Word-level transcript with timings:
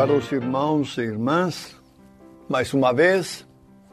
Caros 0.00 0.32
irmãos 0.32 0.96
e 0.96 1.02
irmãs, 1.02 1.76
mais 2.48 2.72
uma 2.72 2.90
vez 2.90 3.46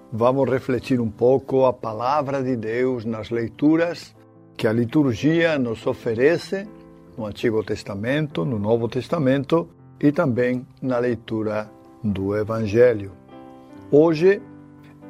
vamos 0.10 0.50
refletir 0.50 1.02
um 1.02 1.12
pouco 1.12 1.66
a 1.66 1.74
palavra 1.74 2.42
de 2.42 2.56
Deus 2.56 3.04
nas 3.04 3.30
leituras 3.30 4.16
que 4.56 4.66
a 4.66 4.72
liturgia 4.72 5.60
nos 5.60 5.86
oferece 5.86 6.66
no 7.18 7.26
Antigo 7.26 7.62
Testamento, 7.62 8.46
no 8.46 8.58
Novo 8.58 8.88
Testamento 8.88 9.68
e 10.00 10.10
também 10.14 10.66
na 10.82 10.98
leitura 10.98 11.70
do 12.02 12.38
Evangelho. 12.38 13.12
Hoje 13.92 14.42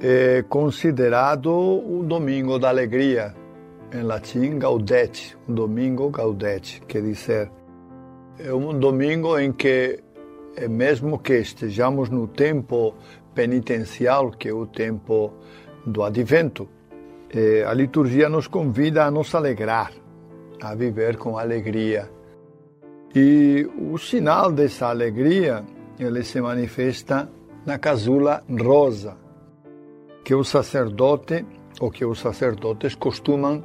é 0.02 0.44
considerado 0.50 1.52
o 1.52 2.04
Domingo 2.04 2.58
da 2.58 2.70
Alegria, 2.70 3.36
em 3.94 4.02
latim 4.02 4.58
Gaudete, 4.58 5.38
Domingo 5.48 6.10
Gaudete, 6.10 6.82
quer 6.88 7.04
dizer, 7.04 7.52
é 8.40 8.52
um 8.54 8.78
domingo 8.78 9.38
em 9.38 9.52
que, 9.52 10.00
mesmo 10.70 11.20
que 11.20 11.38
estejamos 11.40 12.10
no 12.10 12.28
tempo 12.28 12.96
penitencial, 13.36 14.32
que 14.32 14.50
é 14.50 14.54
o 14.54 14.66
tempo 14.66 15.34
do 15.86 16.04
advento, 16.04 16.68
a 17.68 17.74
liturgia 17.74 18.30
nos 18.30 18.48
convida 18.48 19.06
a 19.06 19.12
nos 19.12 19.36
alegrar, 19.36 19.92
a 20.62 20.74
viver 20.74 21.18
com 21.18 21.38
alegria. 21.38 22.10
E 23.14 23.70
o 23.78 23.98
sinal 23.98 24.52
dessa 24.52 24.88
alegria, 24.88 25.64
ele 26.00 26.24
se 26.24 26.42
manifesta 26.42 27.30
na 27.66 27.78
casula 27.78 28.44
rosa, 28.50 29.18
que 30.24 30.34
o 30.34 30.44
sacerdote 30.44 31.46
ou 31.80 31.92
que 31.92 32.06
os 32.06 32.20
sacerdotes 32.20 32.96
costumam 32.96 33.64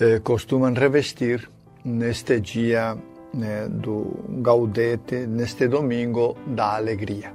eh, 0.00 0.20
costumam 0.20 0.72
revestir 0.74 1.50
neste 1.84 2.40
dia 2.40 2.96
né, 3.32 3.68
do 3.68 4.06
Gaudete, 4.40 5.26
neste 5.26 5.68
domingo 5.68 6.36
da 6.46 6.76
alegria. 6.76 7.32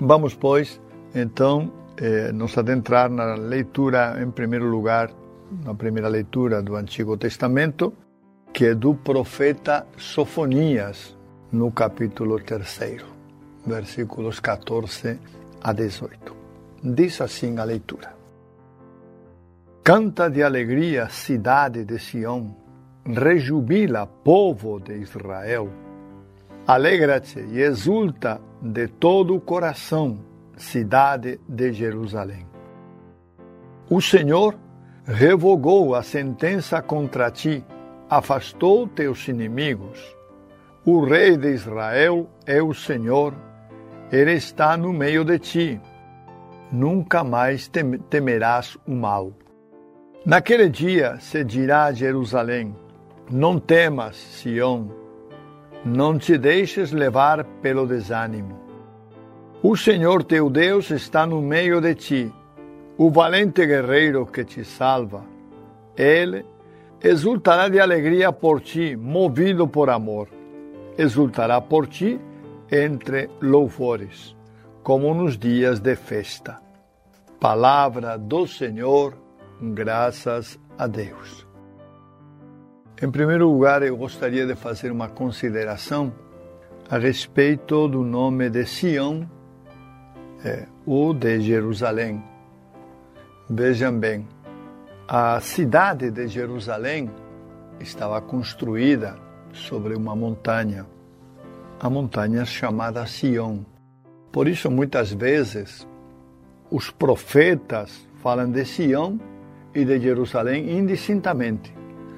Vamos, 0.00 0.34
pois, 0.34 0.80
então, 1.14 1.70
eh, 1.96 2.32
nos 2.32 2.56
adentrar 2.58 3.10
na 3.10 3.34
leitura, 3.34 4.20
em 4.22 4.30
primeiro 4.30 4.66
lugar, 4.66 5.10
na 5.64 5.74
primeira 5.74 6.08
leitura 6.08 6.62
do 6.62 6.74
Antigo 6.74 7.16
Testamento, 7.16 7.92
que 8.52 8.66
é 8.66 8.74
do 8.74 8.94
profeta 8.94 9.86
Sofonias, 9.96 11.16
no 11.52 11.70
capítulo 11.70 12.40
3, 12.40 13.04
versículos 13.64 14.40
14 14.40 15.18
a 15.62 15.72
18. 15.72 16.34
Diz 16.82 17.20
assim 17.20 17.58
a 17.58 17.64
leitura: 17.64 18.14
Canta 19.82 20.28
de 20.28 20.42
alegria, 20.42 21.08
cidade 21.08 21.84
de 21.84 21.98
Sião, 21.98 22.56
rejubila, 23.06 24.06
povo 24.06 24.80
de 24.80 24.96
Israel. 24.96 25.68
Alegra-te 26.66 27.40
e 27.40 27.60
exulta 27.60 28.40
de 28.60 28.88
todo 28.88 29.36
o 29.36 29.40
coração, 29.40 30.18
cidade 30.56 31.38
de 31.48 31.72
Jerusalém. 31.72 32.46
O 33.90 34.00
Senhor 34.00 34.56
revogou 35.04 35.94
a 35.94 36.02
sentença 36.02 36.80
contra 36.80 37.30
ti, 37.30 37.62
afastou 38.08 38.88
teus 38.88 39.28
inimigos. 39.28 40.16
O 40.86 41.04
Rei 41.04 41.36
de 41.36 41.52
Israel 41.52 42.28
é 42.46 42.62
o 42.62 42.72
Senhor, 42.72 43.34
ele 44.10 44.32
está 44.32 44.76
no 44.76 44.92
meio 44.92 45.24
de 45.24 45.38
ti. 45.38 45.80
Nunca 46.72 47.22
mais 47.22 47.70
temerás 48.08 48.78
o 48.86 48.92
mal. 48.92 49.32
Naquele 50.24 50.70
dia 50.70 51.18
se 51.20 51.44
dirá 51.44 51.84
a 51.84 51.92
Jerusalém: 51.92 52.74
Não 53.30 53.58
temas, 53.58 54.16
Sião, 54.16 54.90
não 55.82 56.18
te 56.18 56.36
deixes 56.36 56.92
levar 56.92 57.42
pelo 57.62 57.86
desânimo. 57.86 58.60
O 59.62 59.76
Senhor 59.76 60.22
teu 60.22 60.50
Deus 60.50 60.90
está 60.90 61.26
no 61.26 61.40
meio 61.40 61.80
de 61.80 61.94
ti, 61.94 62.32
o 62.98 63.10
valente 63.10 63.64
guerreiro 63.64 64.26
que 64.26 64.44
te 64.44 64.62
salva. 64.62 65.24
Ele 65.96 66.44
exultará 67.02 67.68
de 67.68 67.80
alegria 67.80 68.30
por 68.30 68.60
ti, 68.60 68.94
movido 68.94 69.66
por 69.66 69.88
amor. 69.88 70.28
Exultará 70.98 71.62
por 71.62 71.86
ti 71.86 72.20
entre 72.70 73.30
louvores, 73.40 74.36
como 74.82 75.14
nos 75.14 75.38
dias 75.38 75.80
de 75.80 75.96
festa. 75.96 76.60
Palavra 77.40 78.18
do 78.18 78.46
Senhor, 78.46 79.16
graças 79.60 80.58
a 80.76 80.86
Deus. 80.86 81.43
Em 83.04 83.10
primeiro 83.10 83.50
lugar, 83.50 83.82
eu 83.82 83.94
gostaria 83.98 84.46
de 84.46 84.54
fazer 84.54 84.90
uma 84.90 85.10
consideração 85.10 86.10
a 86.88 86.96
respeito 86.96 87.86
do 87.86 88.02
nome 88.02 88.48
de 88.48 88.64
Sião 88.64 89.28
é, 90.42 90.64
ou 90.86 91.12
de 91.12 91.38
Jerusalém. 91.38 92.24
Vejam 93.50 93.98
bem, 93.98 94.26
a 95.06 95.38
cidade 95.38 96.10
de 96.10 96.28
Jerusalém 96.28 97.10
estava 97.78 98.22
construída 98.22 99.18
sobre 99.52 99.94
uma 99.94 100.16
montanha, 100.16 100.86
a 101.78 101.90
montanha 101.90 102.46
chamada 102.46 103.04
Sião. 103.04 103.66
Por 104.32 104.48
isso, 104.48 104.70
muitas 104.70 105.12
vezes, 105.12 105.86
os 106.70 106.90
profetas 106.90 108.08
falam 108.22 108.50
de 108.50 108.64
Sião 108.64 109.20
e 109.74 109.84
de 109.84 110.00
Jerusalém 110.00 110.78
indistintamente, 110.78 111.73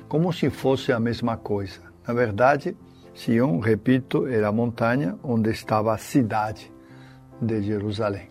como 0.08 0.32
se 0.32 0.50
fosse 0.50 0.92
a 0.92 1.00
mesma 1.00 1.36
coisa. 1.36 1.80
Na 2.06 2.14
verdade, 2.14 2.76
Sião, 3.14 3.58
repito, 3.58 4.26
era 4.26 4.48
a 4.48 4.52
montanha 4.52 5.18
onde 5.22 5.50
estava 5.50 5.92
a 5.92 5.98
cidade 5.98 6.70
de 7.40 7.62
Jerusalém. 7.62 8.28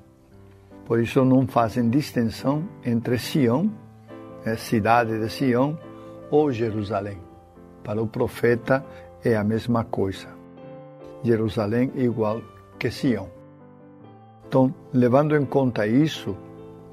Por 0.86 1.00
isso 1.00 1.26
não 1.26 1.48
fazem 1.48 1.90
distinção 1.90 2.64
entre 2.86 3.18
Sião, 3.18 3.72
é, 4.46 4.56
cidade 4.56 5.20
de 5.20 5.30
Sião, 5.30 5.78
ou 6.30 6.52
Jerusalém. 6.52 7.18
Para 7.84 8.02
o 8.02 8.08
profeta 8.08 8.86
é 9.24 9.36
a 9.36 9.44
mesma 9.44 9.84
coisa. 9.84 10.28
Jerusalém 11.24 11.92
é 11.96 12.02
igual 12.02 12.42
que 12.78 12.92
Sião. 12.92 13.28
Então, 14.48 14.74
levando 14.94 15.36
em 15.36 15.44
conta 15.44 15.88
isso, 15.88 16.38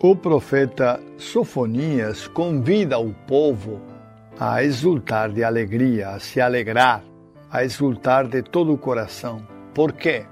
o 0.03 0.17
profeta 0.17 0.99
Sofonias 1.19 2.27
convida 2.27 2.99
o 2.99 3.13
povo 3.13 3.92
a 4.39 4.63
exultar 4.63 5.31
de 5.31 5.45
alegria, 5.45 6.11
a 6.11 6.19
se 6.19 6.41
alegrar, 6.41 7.03
a 7.51 7.65
exultar 7.65 8.27
de 8.27 8.43
todo 8.43 8.73
o 8.73 8.79
coração. 8.79 9.47
Por 9.75 9.93
quê? 9.93 10.25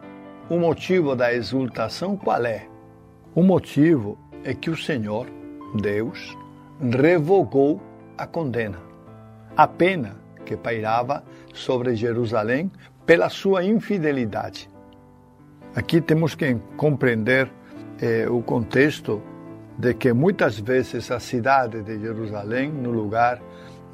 O 0.49 0.59
motivo 0.59 1.15
da 1.15 1.33
exultação 1.33 2.17
qual 2.17 2.45
é? 2.45 2.67
O 3.35 3.43
motivo 3.43 4.19
é 4.43 4.55
que 4.55 4.71
o 4.71 4.77
Senhor, 4.77 5.27
Deus, 5.81 6.37
revogou 6.81 7.81
a 8.17 8.27
condena, 8.27 8.79
a 9.57 9.69
pena 9.69 10.17
que 10.45 10.57
pairava 10.57 11.23
sobre 11.55 11.95
Jerusalém 11.95 12.71
pela 13.07 13.29
sua 13.29 13.65
infidelidade. 13.65 14.69
Aqui 15.75 16.01
temos 16.01 16.35
que 16.35 16.57
compreender 16.77 17.49
eh, 18.01 18.29
o 18.29 18.43
contexto 18.43 19.23
de 19.79 19.95
que 19.95 20.13
muitas 20.13 20.59
vezes 20.59 21.11
a 21.11 21.21
cidade 21.21 21.83
de 21.83 22.01
Jerusalém, 22.01 22.71
no 22.71 22.91
lugar 22.91 23.41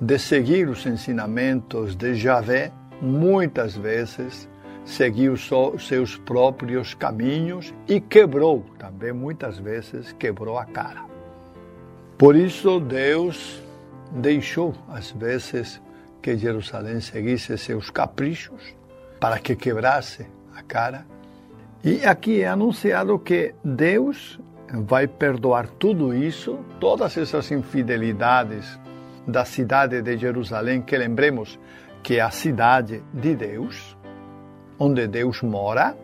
de 0.00 0.19
seguir 0.19 0.69
os 0.69 0.84
ensinamentos 0.84 1.96
de 1.96 2.14
Javé, 2.14 2.72
muitas 3.00 3.76
vezes 3.76 4.48
seguiu 4.84 5.37
só 5.37 5.76
seus 5.78 6.16
próprios 6.16 6.94
caminhos 6.94 7.75
e 7.88 8.00
quebrou, 8.00 8.64
também 8.78 9.12
muitas 9.12 9.58
vezes 9.58 10.12
quebrou 10.12 10.58
a 10.58 10.64
cara. 10.64 11.04
Por 12.16 12.37
isso 12.37 12.78
Deus 12.81 13.60
deixou 14.12 14.75
às 14.88 15.10
vezes 15.10 15.81
que 16.22 16.37
Jerusalém 16.37 17.00
seguisse 17.00 17.56
seus 17.58 17.90
caprichos 17.90 18.75
para 19.20 19.38
que 19.38 19.56
quebrasse 19.56 20.26
a 20.54 20.62
cara. 20.62 21.06
E 21.82 22.04
aqui 22.04 22.40
é 22.42 22.49
anunciado 22.49 23.19
que 23.19 23.54
Deus 23.64 24.38
vai 24.72 25.06
perdoar 25.06 25.69
tudo 25.69 26.14
isso, 26.14 26.58
todas 26.81 27.16
essas 27.16 27.50
infidelidades 27.50 28.78
da 29.26 29.44
cidade 29.44 30.02
de 30.02 30.17
Jerusalém, 30.17 30.82
que 30.82 30.96
lembremos 30.96 31.58
que 32.02 32.17
é 32.17 32.20
a 32.20 32.31
cidade 32.31 33.02
de 33.12 33.34
Deus, 33.34 33.96
onde 34.78 35.06
Deus 35.06 35.43
mora. 35.43 35.96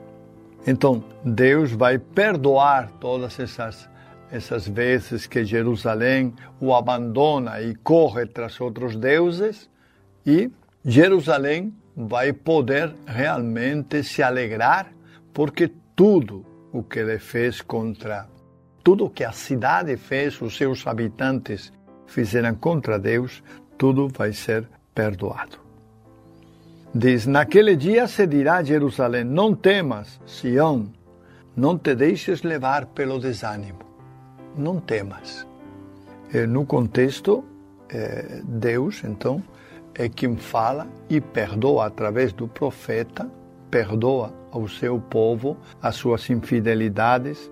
Então, 0.67 1.05
Deus 1.25 1.73
vai 1.73 1.99
perdoar 1.99 2.91
todas 3.01 3.39
essas 3.39 3.89
essas 4.33 4.67
vezes 4.67 5.27
que 5.27 5.45
Jerusalém 5.45 6.33
o 6.59 6.75
abandona 6.75 7.61
e 7.61 7.75
corre 7.75 8.25
tras 8.25 8.59
outros 8.63 8.97
deuses, 8.97 9.69
e 10.25 10.51
Jerusalém 10.83 11.75
vai 11.95 12.33
poder 12.33 12.95
realmente 13.07 14.03
se 14.03 14.23
alegrar, 14.23 14.91
porque 15.35 15.71
tudo 15.95 16.47
o 16.73 16.83
que 16.83 17.01
ele 17.01 17.19
fez 17.19 17.61
contra, 17.61 18.27
tudo 18.83 19.05
o 19.05 19.11
que 19.11 19.23
a 19.23 19.33
cidade 19.33 19.95
fez, 19.99 20.41
os 20.41 20.57
seus 20.57 20.87
habitantes 20.87 21.71
fizeram 22.13 22.55
contra 22.55 22.99
Deus, 22.99 23.43
tudo 23.77 24.09
vai 24.09 24.33
ser 24.33 24.69
perdoado. 24.95 25.59
Diz: 26.95 27.27
Naquele 27.27 27.75
dia 27.75 28.07
se 28.07 28.27
dirá 28.27 28.57
a 28.57 28.63
Jerusalém: 28.63 29.25
Não 29.25 29.55
temas, 29.55 30.21
Sião, 30.27 30.87
não 31.57 31.79
te 31.79 31.95
deixes 31.95 32.43
levar 32.43 32.87
pelo 32.87 33.19
desânimo, 33.19 33.81
não 34.57 34.79
temas. 34.79 35.47
No 36.49 36.65
contexto, 36.65 37.45
é, 37.91 38.41
Deus, 38.43 39.05
então, 39.05 39.43
é 39.95 40.09
quem 40.09 40.37
fala 40.37 40.87
e 41.11 41.21
perdoa 41.21 41.87
através 41.87 42.33
do 42.33 42.49
profeta, 42.49 43.31
perdoa 43.71 44.33
ao 44.51 44.67
seu 44.67 44.99
povo 44.99 45.59
as 45.81 45.97
suas 45.97 46.29
infidelidades 46.31 47.51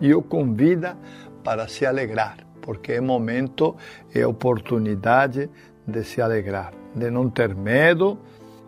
e 0.00 0.14
o 0.14 0.22
convida 0.22 0.96
para 1.42 1.66
se 1.66 1.84
alegrar, 1.84 2.36
porque 2.60 2.92
é 2.92 3.00
momento, 3.00 3.76
é 4.14 4.26
oportunidade 4.26 5.50
de 5.86 6.04
se 6.04 6.20
alegrar, 6.20 6.72
de 6.94 7.10
não 7.10 7.28
ter 7.28 7.54
medo 7.54 8.18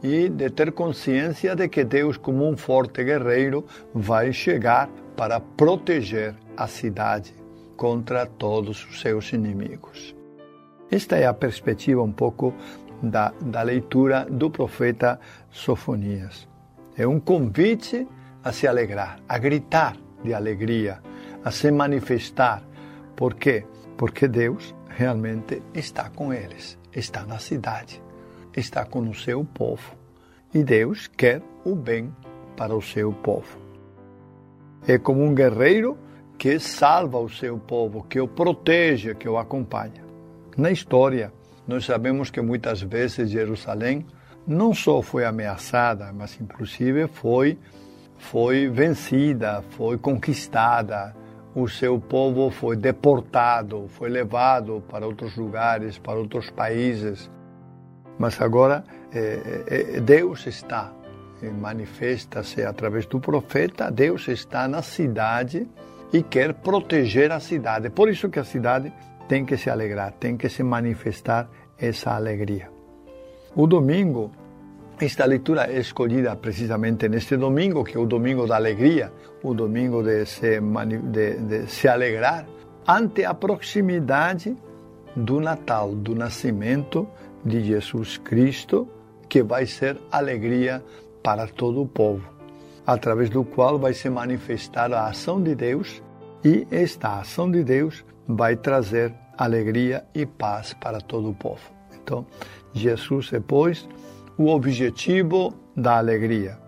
e 0.02 0.28
de 0.28 0.50
ter 0.50 0.72
consciência 0.72 1.54
de 1.54 1.68
que 1.68 1.84
Deus, 1.84 2.16
como 2.16 2.48
um 2.48 2.56
forte 2.56 3.04
guerreiro, 3.04 3.64
vai 3.94 4.32
chegar 4.32 4.88
para 5.16 5.38
proteger 5.38 6.34
a 6.56 6.66
cidade 6.66 7.34
contra 7.76 8.26
todos 8.26 8.84
os 8.84 9.00
seus 9.00 9.32
inimigos. 9.32 10.14
Esta 10.90 11.16
é 11.16 11.26
a 11.26 11.32
perspectiva 11.32 12.02
um 12.02 12.12
pouco 12.12 12.52
da, 13.02 13.32
da 13.40 13.62
leitura 13.62 14.26
do 14.30 14.50
profeta 14.50 15.18
Sofonias. 15.50 16.48
É 16.96 17.06
um 17.06 17.18
convite 17.18 18.06
a 18.44 18.52
se 18.52 18.66
alegrar, 18.66 19.18
a 19.28 19.38
gritar 19.38 19.96
de 20.22 20.34
alegria, 20.34 21.00
a 21.44 21.50
se 21.50 21.70
manifestar. 21.70 22.62
Por 23.16 23.34
quê? 23.34 23.64
Porque 24.02 24.26
Deus 24.26 24.74
realmente 24.88 25.62
está 25.72 26.10
com 26.10 26.34
eles, 26.34 26.76
está 26.92 27.24
na 27.24 27.38
cidade 27.38 28.02
está 28.56 28.84
com 28.84 28.98
o 29.08 29.14
seu 29.14 29.44
povo 29.44 29.94
e 30.52 30.64
Deus 30.64 31.06
quer 31.06 31.40
o 31.64 31.76
bem 31.76 32.12
para 32.56 32.74
o 32.74 32.82
seu 32.82 33.12
povo. 33.12 33.60
É 34.88 34.98
como 34.98 35.22
um 35.22 35.32
guerreiro 35.32 35.96
que 36.36 36.58
salva 36.58 37.16
o 37.16 37.28
seu 37.28 37.56
povo, 37.58 38.02
que 38.02 38.20
o 38.20 38.26
protege, 38.26 39.14
que 39.14 39.28
o 39.28 39.38
acompanha. 39.38 40.04
Na 40.56 40.72
história, 40.72 41.32
nós 41.64 41.84
sabemos 41.84 42.28
que 42.28 42.40
muitas 42.40 42.82
vezes 42.82 43.30
Jerusalém 43.30 44.04
não 44.44 44.74
só 44.74 45.00
foi 45.00 45.24
ameaçada, 45.24 46.12
mas 46.12 46.36
inclusive 46.40 47.06
foi 47.06 47.56
foi 48.18 48.68
vencida, 48.68 49.62
foi 49.70 49.96
conquistada. 49.96 51.21
O 51.54 51.68
seu 51.68 52.00
povo 52.00 52.50
foi 52.50 52.76
deportado, 52.76 53.86
foi 53.88 54.08
levado 54.08 54.82
para 54.88 55.06
outros 55.06 55.36
lugares, 55.36 55.98
para 55.98 56.18
outros 56.18 56.48
países. 56.50 57.30
Mas 58.18 58.40
agora 58.40 58.84
é, 59.12 59.96
é, 59.96 60.00
Deus 60.00 60.46
está, 60.46 60.92
manifesta-se 61.60 62.62
através 62.62 63.04
do 63.06 63.20
profeta, 63.20 63.90
Deus 63.90 64.28
está 64.28 64.66
na 64.66 64.80
cidade 64.80 65.68
e 66.12 66.22
quer 66.22 66.54
proteger 66.54 67.30
a 67.32 67.40
cidade. 67.40 67.90
Por 67.90 68.08
isso 68.08 68.30
que 68.30 68.38
a 68.38 68.44
cidade 68.44 68.92
tem 69.28 69.44
que 69.44 69.56
se 69.56 69.68
alegrar, 69.68 70.12
tem 70.12 70.36
que 70.36 70.48
se 70.48 70.62
manifestar 70.62 71.48
essa 71.78 72.14
alegria. 72.14 72.70
O 73.54 73.66
domingo, 73.66 74.30
esta 75.04 75.24
leitura 75.24 75.66
é 75.66 75.80
escolhida 75.80 76.36
precisamente 76.36 77.08
neste 77.08 77.36
domingo, 77.36 77.82
que 77.82 77.96
é 77.96 78.00
o 78.00 78.06
domingo 78.06 78.46
da 78.46 78.54
alegria, 78.54 79.12
o 79.42 79.52
domingo 79.52 80.00
de 80.00 80.24
se, 80.26 80.60
de, 81.10 81.36
de 81.38 81.66
se 81.66 81.88
alegrar, 81.88 82.46
ante 82.86 83.24
a 83.24 83.34
proximidade 83.34 84.56
do 85.16 85.40
Natal, 85.40 85.92
do 85.92 86.14
nascimento 86.14 87.08
de 87.44 87.64
Jesus 87.64 88.16
Cristo, 88.16 88.88
que 89.28 89.42
vai 89.42 89.66
ser 89.66 89.98
alegria 90.10 90.84
para 91.20 91.48
todo 91.48 91.82
o 91.82 91.86
povo, 91.86 92.22
através 92.86 93.28
do 93.28 93.44
qual 93.44 93.80
vai 93.80 93.94
se 93.94 94.08
manifestar 94.08 94.92
a 94.92 95.08
ação 95.08 95.42
de 95.42 95.56
Deus 95.56 96.00
e 96.44 96.64
esta 96.70 97.18
ação 97.18 97.50
de 97.50 97.64
Deus 97.64 98.04
vai 98.26 98.54
trazer 98.54 99.12
alegria 99.36 100.04
e 100.14 100.24
paz 100.24 100.72
para 100.74 101.00
todo 101.00 101.30
o 101.30 101.34
povo. 101.34 101.72
Então, 101.92 102.24
Jesus 102.72 103.32
é, 103.32 103.40
pois, 103.40 103.88
o 104.36 104.48
objetivo 104.48 105.54
da 105.76 105.98
alegria. 105.98 106.58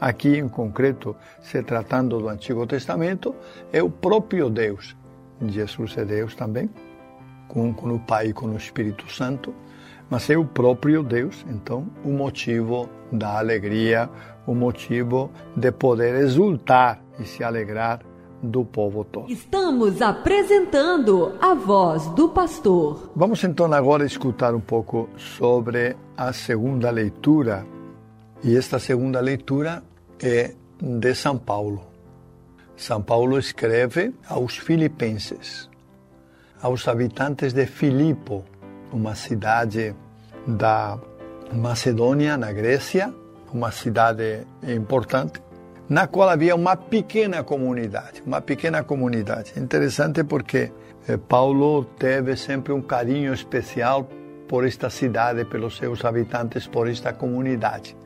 Aqui, 0.00 0.36
em 0.36 0.48
concreto, 0.48 1.16
se 1.40 1.62
tratando 1.62 2.18
do 2.18 2.28
Antigo 2.28 2.66
Testamento, 2.66 3.34
é 3.72 3.82
o 3.82 3.90
próprio 3.90 4.50
Deus. 4.50 4.96
Jesus 5.46 5.96
é 5.96 6.04
Deus 6.04 6.34
também, 6.34 6.68
com, 7.48 7.72
com 7.72 7.94
o 7.94 7.98
Pai 7.98 8.28
e 8.28 8.32
com 8.32 8.46
o 8.46 8.56
Espírito 8.56 9.10
Santo 9.10 9.54
mas 10.10 10.28
é 10.30 10.36
o 10.36 10.44
próprio 10.44 11.02
Deus, 11.02 11.44
então, 11.48 11.86
o 12.04 12.10
motivo 12.10 12.88
da 13.10 13.38
alegria, 13.38 14.08
o 14.46 14.54
motivo 14.54 15.30
de 15.56 15.72
poder 15.72 16.14
exultar 16.16 17.00
e 17.18 17.24
se 17.24 17.42
alegrar 17.42 18.00
do 18.44 18.64
povo 18.64 19.04
todo. 19.04 19.30
Estamos 19.30 20.00
apresentando 20.02 21.34
a 21.40 21.54
voz 21.54 22.06
do 22.10 22.28
pastor. 22.28 23.10
Vamos 23.16 23.42
então 23.42 23.72
agora 23.72 24.04
escutar 24.04 24.54
um 24.54 24.60
pouco 24.60 25.08
sobre 25.16 25.96
a 26.16 26.32
segunda 26.32 26.90
leitura. 26.90 27.66
E 28.42 28.56
esta 28.56 28.78
segunda 28.78 29.20
leitura 29.20 29.82
é 30.22 30.54
de 30.80 31.14
São 31.14 31.38
Paulo. 31.38 31.80
São 32.76 33.00
Paulo 33.00 33.38
escreve 33.38 34.12
aos 34.28 34.58
filipenses, 34.58 35.70
aos 36.60 36.86
habitantes 36.88 37.52
de 37.52 37.66
Filipo, 37.66 38.44
uma 38.92 39.14
cidade 39.14 39.94
da 40.46 40.98
Macedônia, 41.52 42.36
na 42.36 42.52
Grécia, 42.52 43.14
uma 43.52 43.70
cidade 43.70 44.46
importante, 44.66 45.40
na 45.88 46.06
qual 46.06 46.28
havia 46.28 46.54
uma 46.54 46.76
pequena 46.76 47.42
comunidade, 47.42 48.22
uma 48.26 48.40
pequena 48.40 48.82
comunidade. 48.82 49.52
Interessante 49.56 50.24
porque 50.24 50.72
eh, 51.08 51.16
Paulo 51.16 51.84
teve 51.98 52.36
sempre 52.36 52.72
um 52.72 52.80
carinho 52.80 53.32
especial 53.32 54.08
por 54.48 54.66
esta 54.66 54.88
cidade, 54.88 55.44
pelos 55.44 55.76
seus 55.76 56.04
habitantes, 56.04 56.66
por 56.66 56.88
esta 56.88 57.12
comunidade. 57.12 57.96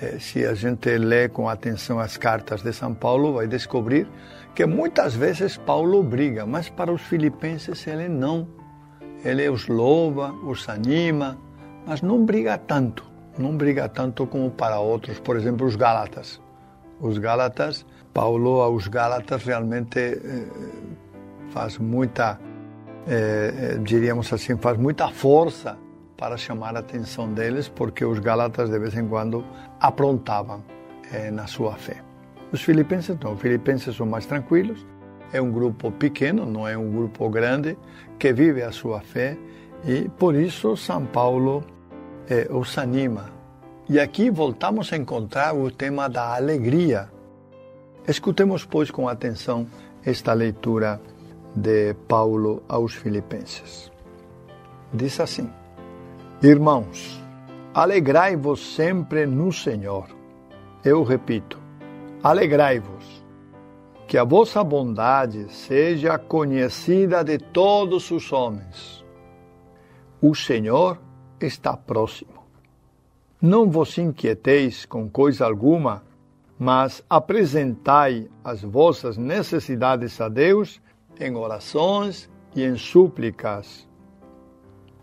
Eh, 0.00 0.18
se 0.18 0.46
a 0.46 0.54
gente 0.54 0.96
lê 0.96 1.28
com 1.28 1.48
atenção 1.48 1.98
as 1.98 2.16
cartas 2.16 2.62
de 2.62 2.72
São 2.72 2.94
Paulo, 2.94 3.34
vai 3.34 3.46
descobrir 3.46 4.08
que 4.54 4.64
muitas 4.66 5.14
vezes 5.14 5.56
Paulo 5.56 6.02
briga, 6.02 6.46
mas 6.46 6.70
para 6.70 6.92
os 6.92 7.02
filipenses 7.02 7.86
ele 7.86 8.08
não 8.08 8.64
ele 9.24 9.48
os 9.48 9.66
louva, 9.68 10.32
os 10.44 10.68
anima, 10.68 11.38
mas 11.86 12.02
não 12.02 12.24
briga 12.24 12.58
tanto, 12.58 13.04
não 13.38 13.56
briga 13.56 13.88
tanto 13.88 14.26
como 14.26 14.50
para 14.50 14.78
outros, 14.78 15.18
por 15.18 15.36
exemplo, 15.36 15.66
os 15.66 15.76
Gálatas. 15.76 16.43
Os 17.00 17.18
Gálatas, 17.18 17.84
Paulo 18.12 18.60
aos 18.60 18.88
Gálatas 18.88 19.44
realmente 19.44 19.98
eh, 19.98 20.46
faz 21.50 21.78
muita, 21.78 22.38
eh, 23.06 23.78
diríamos 23.82 24.32
assim, 24.32 24.56
faz 24.56 24.78
muita 24.78 25.08
força 25.08 25.76
para 26.16 26.36
chamar 26.36 26.76
a 26.76 26.80
atenção 26.80 27.32
deles, 27.32 27.68
porque 27.68 28.04
os 28.04 28.18
Gálatas 28.18 28.70
de 28.70 28.78
vez 28.78 28.96
em 28.96 29.06
quando 29.06 29.44
aprontavam 29.80 30.62
eh, 31.12 31.30
na 31.30 31.46
sua 31.46 31.74
fé. 31.74 31.96
Os 32.52 32.62
filipenses 32.62 33.18
não, 33.20 33.34
os 33.34 33.40
filipenses 33.40 33.96
são 33.96 34.06
mais 34.06 34.26
tranquilos, 34.26 34.86
é 35.32 35.40
um 35.42 35.50
grupo 35.50 35.90
pequeno, 35.90 36.46
não 36.46 36.66
é 36.66 36.78
um 36.78 36.90
grupo 36.90 37.28
grande, 37.28 37.76
que 38.18 38.32
vive 38.32 38.62
a 38.62 38.70
sua 38.70 39.00
fé 39.00 39.36
e 39.84 40.08
por 40.08 40.34
isso 40.34 40.76
São 40.76 41.04
Paulo 41.04 41.64
eh, 42.28 42.46
os 42.50 42.78
anima. 42.78 43.33
E 43.86 44.00
aqui 44.00 44.30
voltamos 44.30 44.90
a 44.92 44.96
encontrar 44.96 45.54
o 45.54 45.70
tema 45.70 46.08
da 46.08 46.34
alegria. 46.34 47.10
Escutemos, 48.08 48.64
pois, 48.64 48.90
com 48.90 49.06
atenção 49.06 49.66
esta 50.02 50.32
leitura 50.32 50.98
de 51.54 51.92
Paulo 52.08 52.62
aos 52.66 52.94
Filipenses. 52.94 53.92
Diz 54.92 55.20
assim: 55.20 55.50
Irmãos, 56.42 57.22
alegrai-vos 57.74 58.74
sempre 58.74 59.26
no 59.26 59.52
Senhor. 59.52 60.06
Eu 60.82 61.02
repito, 61.02 61.58
alegrai-vos. 62.22 63.22
que 64.06 64.18
a 64.18 64.24
vossa 64.24 64.62
bondade 64.62 65.52
seja 65.52 66.18
conhecida 66.18 67.24
de 67.24 67.38
todos 67.38 68.10
os 68.10 68.32
homens. 68.32 69.04
O 70.20 70.34
Senhor 70.34 71.00
está 71.40 71.76
próximo. 71.76 72.43
Não 73.46 73.68
vos 73.68 73.98
inquieteis 73.98 74.86
com 74.86 75.06
coisa 75.06 75.44
alguma, 75.44 76.02
mas 76.58 77.04
apresentai 77.10 78.26
as 78.42 78.62
vossas 78.62 79.18
necessidades 79.18 80.18
a 80.18 80.30
Deus 80.30 80.80
em 81.20 81.36
orações 81.36 82.30
e 82.56 82.64
em 82.64 82.74
súplicas, 82.74 83.86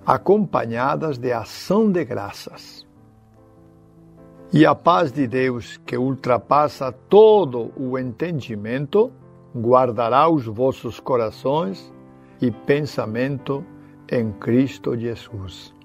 acompanhadas 0.03 1.19
de 1.19 1.31
ação 1.31 1.91
de 1.91 2.03
graças. 2.03 2.83
E 4.51 4.65
a 4.65 4.74
paz 4.74 5.12
de 5.12 5.27
Deus, 5.27 5.77
que 5.86 5.95
ultrapassa 5.95 6.91
todo 6.91 7.71
o 7.77 7.95
entendimento, 7.95 9.12
guardará 9.55 10.27
os 10.27 10.48
vossos 10.48 11.00
corações 11.00 11.93
e 12.41 12.50
pensamento 12.50 13.63
em 14.12 14.31
Cristo 14.31 14.98
Jesus. 14.98 15.79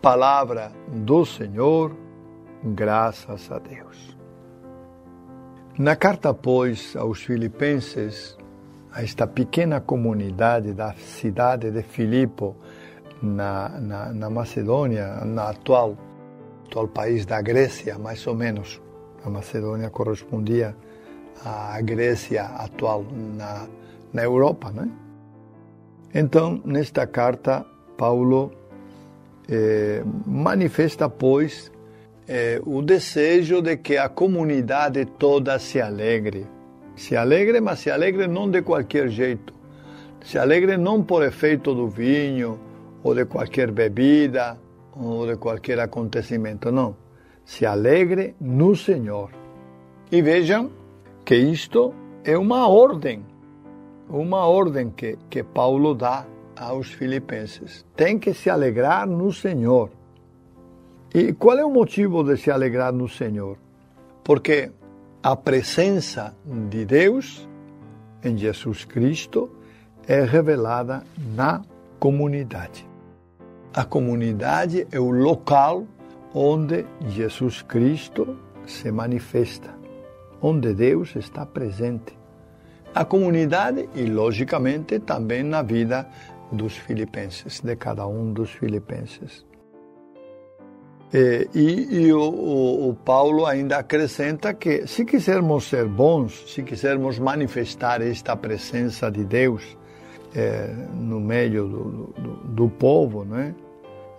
Palavra 0.00 0.70
do 0.86 1.26
Senhor, 1.26 1.92
graças 2.62 3.50
a 3.50 3.58
Deus. 3.58 4.16
Na 5.76 5.96
carta, 5.96 6.32
pois, 6.32 6.94
aos 6.94 7.24
Filipenses, 7.24 8.38
a 8.92 9.02
esta 9.02 9.26
pequena 9.26 9.80
comunidade 9.80 10.72
da 10.72 10.92
cidade 10.92 11.72
de 11.72 11.82
Filipo, 11.82 12.54
na, 13.20 13.68
na, 13.80 14.12
na 14.12 14.30
Macedônia, 14.30 15.24
na 15.24 15.50
atual, 15.50 15.96
atual 16.66 16.86
país 16.86 17.26
da 17.26 17.42
Grécia, 17.42 17.98
mais 17.98 18.24
ou 18.24 18.36
menos. 18.36 18.80
A 19.24 19.28
Macedônia 19.28 19.90
correspondia 19.90 20.76
à 21.44 21.80
Grécia 21.80 22.44
atual 22.44 23.04
na, 23.36 23.66
na 24.12 24.22
Europa, 24.22 24.70
né? 24.70 24.88
Então, 26.14 26.62
nesta 26.64 27.04
carta, 27.04 27.66
Paulo 27.96 28.52
eh, 29.48 30.02
manifesta, 30.26 31.08
pois, 31.08 31.72
eh, 32.26 32.60
o 32.64 32.82
desejo 32.82 33.62
de 33.62 33.78
que 33.78 33.96
a 33.96 34.08
comunidade 34.08 35.04
toda 35.04 35.58
se 35.58 35.80
alegre 35.80 36.46
se 36.98 37.16
alegre, 37.16 37.60
mas 37.60 37.78
se 37.78 37.90
alegre 37.90 38.26
não 38.26 38.50
de 38.50 38.60
qualquer 38.62 39.08
jeito. 39.08 39.54
Se 40.20 40.36
alegre 40.36 40.76
não 40.76 41.02
por 41.02 41.22
efeito 41.22 41.72
do 41.72 41.88
vinho, 41.88 42.58
ou 43.02 43.14
de 43.14 43.24
qualquer 43.24 43.70
bebida, 43.70 44.58
ou 44.92 45.26
de 45.26 45.36
qualquer 45.36 45.78
acontecimento, 45.78 46.72
não. 46.72 46.96
Se 47.44 47.64
alegre 47.64 48.34
no 48.40 48.74
Senhor. 48.74 49.30
E 50.10 50.20
vejam 50.20 50.70
que 51.24 51.36
isto 51.36 51.94
é 52.24 52.36
uma 52.36 52.68
ordem, 52.68 53.24
uma 54.10 54.46
ordem 54.46 54.90
que, 54.90 55.16
que 55.30 55.42
Paulo 55.42 55.94
dá 55.94 56.26
aos 56.58 56.92
filipenses. 56.92 57.84
Tem 57.96 58.18
que 58.18 58.34
se 58.34 58.50
alegrar 58.50 59.06
no 59.06 59.32
Senhor. 59.32 59.90
E 61.14 61.32
qual 61.32 61.58
é 61.58 61.64
o 61.64 61.70
motivo 61.70 62.22
de 62.22 62.36
se 62.36 62.50
alegrar 62.50 62.92
no 62.92 63.08
Senhor? 63.08 63.56
Porque 64.22 64.70
a 65.22 65.34
presença 65.34 66.34
de 66.68 66.84
Deus 66.84 67.48
em 68.22 68.36
Jesus 68.36 68.84
Cristo 68.84 69.50
é 70.06 70.22
revelada 70.22 71.02
na 71.34 71.62
comunidade. 71.98 72.86
A 73.72 73.84
comunidade 73.84 74.86
é 74.90 74.98
o 74.98 75.10
local 75.10 75.86
onde 76.34 76.84
Jesus 77.08 77.62
Cristo 77.62 78.36
se 78.66 78.90
manifesta, 78.90 79.74
onde 80.40 80.74
Deus 80.74 81.16
está 81.16 81.46
presente. 81.46 82.16
A 82.94 83.04
comunidade 83.04 83.88
e, 83.94 84.04
logicamente, 84.06 84.98
também 84.98 85.42
na 85.42 85.62
vida 85.62 86.08
dos 86.52 86.76
filipenses, 86.76 87.60
de 87.60 87.76
cada 87.76 88.06
um 88.06 88.32
dos 88.32 88.50
filipenses. 88.50 89.46
É, 91.12 91.48
e, 91.54 92.04
e 92.06 92.12
o, 92.12 92.20
o, 92.20 92.90
o, 92.90 92.94
Paulo 92.94 93.46
ainda 93.46 93.78
acrescenta 93.78 94.52
que, 94.52 94.86
se 94.86 95.06
quisermos 95.06 95.64
ser 95.64 95.86
bons, 95.86 96.52
se 96.52 96.62
quisermos 96.62 97.18
manifestar 97.18 98.02
esta 98.02 98.36
presença 98.36 99.10
de 99.10 99.24
Deus 99.24 99.78
é, 100.34 100.66
no 100.94 101.18
meio 101.18 101.66
do, 101.66 101.84
do, 102.20 102.34
do 102.48 102.68
povo, 102.68 103.24
né, 103.24 103.54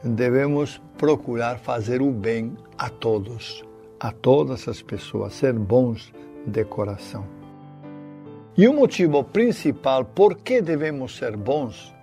devemos 0.03 0.81
procurar 0.97 1.59
fazer 1.59 2.01
o 2.01 2.11
bem 2.11 2.57
a 2.75 2.89
todos, 2.89 3.63
a 3.99 4.11
todas 4.11 4.67
as 4.67 4.81
pessoas, 4.81 5.33
ser 5.33 5.53
bons 5.53 6.11
de 6.47 6.65
coração. 6.65 7.23
E 8.57 8.67
o 8.67 8.73
motivo 8.73 9.23
principal 9.23 10.03
por 10.03 10.37
que 10.37 10.59
devemos 10.59 11.15
ser 11.15 11.37
bons, 11.37 11.93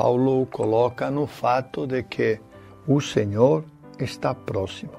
Paulo 0.00 0.46
coloca 0.46 1.10
no 1.10 1.26
fato 1.26 1.86
de 1.86 2.02
que 2.04 2.40
o 2.88 3.02
Senhor 3.02 3.62
está 3.98 4.34
próximo. 4.34 4.94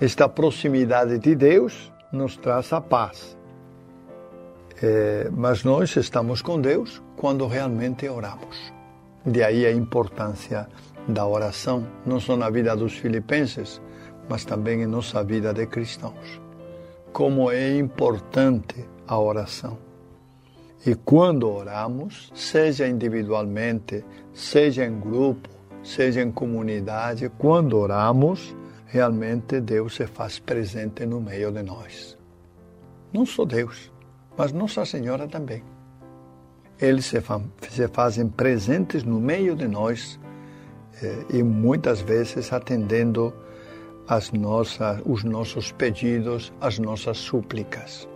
Esta 0.00 0.28
proximidade 0.28 1.20
de 1.20 1.36
Deus 1.36 1.92
nos 2.12 2.36
traz 2.36 2.72
a 2.72 2.80
paz. 2.80 3.38
É, 4.82 5.30
mas 5.30 5.62
nós 5.62 5.94
estamos 5.94 6.42
com 6.42 6.60
Deus 6.60 7.00
quando 7.16 7.46
realmente 7.46 8.08
oramos. 8.08 8.72
De 9.24 9.44
aí 9.44 9.64
a 9.64 9.70
importância 9.70 10.66
da 11.06 11.24
oração, 11.24 11.86
não 12.04 12.18
só 12.18 12.36
na 12.36 12.50
vida 12.50 12.74
dos 12.74 12.94
filipenses, 12.94 13.80
mas 14.28 14.44
também 14.44 14.82
em 14.82 14.86
nossa 14.86 15.22
vida 15.22 15.54
de 15.54 15.64
cristãos. 15.64 16.40
Como 17.12 17.52
é 17.52 17.78
importante 17.78 18.84
a 19.06 19.16
oração. 19.16 19.87
E 20.88 20.94
quando 20.94 21.46
oramos, 21.50 22.32
seja 22.34 22.88
individualmente, 22.88 24.02
seja 24.32 24.86
em 24.86 24.98
grupo, 24.98 25.50
seja 25.82 26.22
em 26.22 26.32
comunidade, 26.32 27.30
quando 27.36 27.76
oramos, 27.76 28.56
realmente 28.86 29.60
Deus 29.60 29.96
se 29.96 30.06
faz 30.06 30.38
presente 30.38 31.04
no 31.04 31.20
meio 31.20 31.52
de 31.52 31.62
nós. 31.62 32.16
Não 33.12 33.26
só 33.26 33.44
Deus, 33.44 33.92
mas 34.34 34.50
Nossa 34.50 34.86
Senhora 34.86 35.28
também. 35.28 35.62
Eles 36.80 37.04
se, 37.04 37.22
se 37.68 37.88
fazem 37.88 38.26
presentes 38.26 39.04
no 39.04 39.20
meio 39.20 39.54
de 39.54 39.68
nós 39.68 40.18
eh, 41.02 41.24
e 41.34 41.42
muitas 41.42 42.00
vezes 42.00 42.50
atendendo 42.50 43.34
as 44.08 44.32
nossas, 44.32 45.02
os 45.04 45.22
nossos 45.22 45.70
pedidos, 45.70 46.50
as 46.62 46.78
nossas 46.78 47.18
súplicas. 47.18 48.08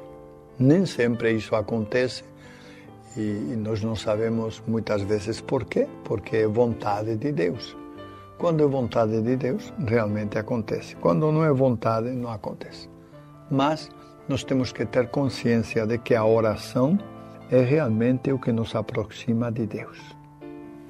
Nem 0.59 0.87
sempre 0.87 1.33
isso 1.33 1.55
acontece, 1.55 2.32
e 3.16 3.54
nós 3.57 3.83
não 3.83 3.95
sabemos 3.95 4.62
muitas 4.66 5.02
vezes 5.02 5.40
por 5.40 5.64
quê, 5.64 5.87
porque 6.04 6.38
é 6.38 6.47
vontade 6.47 7.16
de 7.16 7.33
Deus. 7.33 7.76
Quando 8.38 8.64
é 8.64 8.66
vontade 8.66 9.21
de 9.23 9.37
Deus, 9.37 9.73
realmente 9.87 10.38
acontece. 10.38 10.97
Quando 10.97 11.31
não 11.31 11.45
é 11.45 11.52
vontade, 11.52 12.11
não 12.11 12.31
acontece. 12.31 12.88
Mas 13.50 13.88
nós 14.28 14.42
temos 14.42 14.73
que 14.73 14.85
ter 14.87 15.09
consciência 15.09 15.87
de 15.87 15.99
que 15.99 16.14
a 16.14 16.25
oração 16.25 16.99
é 17.50 17.61
realmente 17.61 18.33
o 18.33 18.38
que 18.38 18.50
nos 18.50 18.75
aproxima 18.75 19.52
de 19.52 19.66
Deus. 19.66 19.99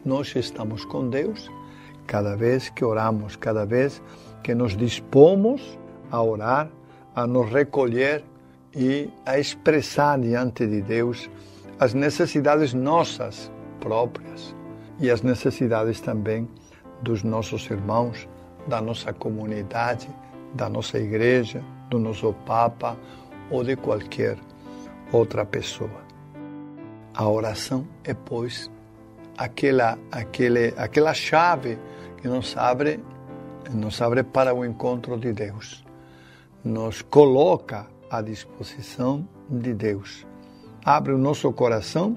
Nós 0.04 0.34
estamos 0.36 0.84
com 0.84 1.08
Deus 1.08 1.50
cada 2.06 2.36
vez 2.36 2.70
que 2.70 2.84
oramos, 2.84 3.36
cada 3.36 3.66
vez 3.66 4.02
que 4.42 4.54
nos 4.54 4.76
dispomos 4.76 5.78
a 6.10 6.22
orar, 6.22 6.70
a 7.14 7.26
nos 7.26 7.50
recolher 7.50 8.24
e 8.74 9.10
a 9.26 9.38
expressar 9.38 10.18
diante 10.18 10.66
de 10.66 10.80
Deus 10.82 11.28
as 11.82 11.94
necessidades 11.94 12.72
nossas 12.72 13.50
próprias 13.80 14.54
e 15.00 15.10
as 15.10 15.20
necessidades 15.20 16.00
também 16.00 16.48
dos 17.02 17.24
nossos 17.24 17.68
irmãos, 17.68 18.28
da 18.68 18.80
nossa 18.80 19.12
comunidade, 19.12 20.08
da 20.54 20.68
nossa 20.68 20.96
igreja, 20.96 21.60
do 21.90 21.98
nosso 21.98 22.32
Papa 22.46 22.96
ou 23.50 23.64
de 23.64 23.74
qualquer 23.74 24.38
outra 25.10 25.44
pessoa. 25.44 26.04
A 27.14 27.28
oração 27.28 27.84
é, 28.04 28.14
pois, 28.14 28.70
aquela, 29.36 29.98
aquele, 30.12 30.72
aquela 30.76 31.12
chave 31.12 31.76
que 32.18 32.28
nos 32.28 32.56
abre, 32.56 33.00
nos 33.72 34.00
abre 34.00 34.22
para 34.22 34.54
o 34.54 34.64
encontro 34.64 35.18
de 35.18 35.32
Deus, 35.32 35.84
nos 36.62 37.02
coloca 37.02 37.88
à 38.08 38.22
disposição 38.22 39.26
de 39.50 39.74
Deus 39.74 40.24
abre 40.84 41.12
o 41.12 41.18
nosso 41.18 41.52
coração 41.52 42.16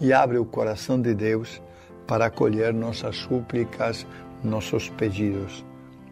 e 0.00 0.12
abre 0.12 0.38
o 0.38 0.44
coração 0.44 1.00
de 1.00 1.14
Deus 1.14 1.60
para 2.06 2.26
acolher 2.26 2.72
nossas 2.72 3.16
súplicas, 3.16 4.06
nossos 4.42 4.88
pedidos. 4.90 5.64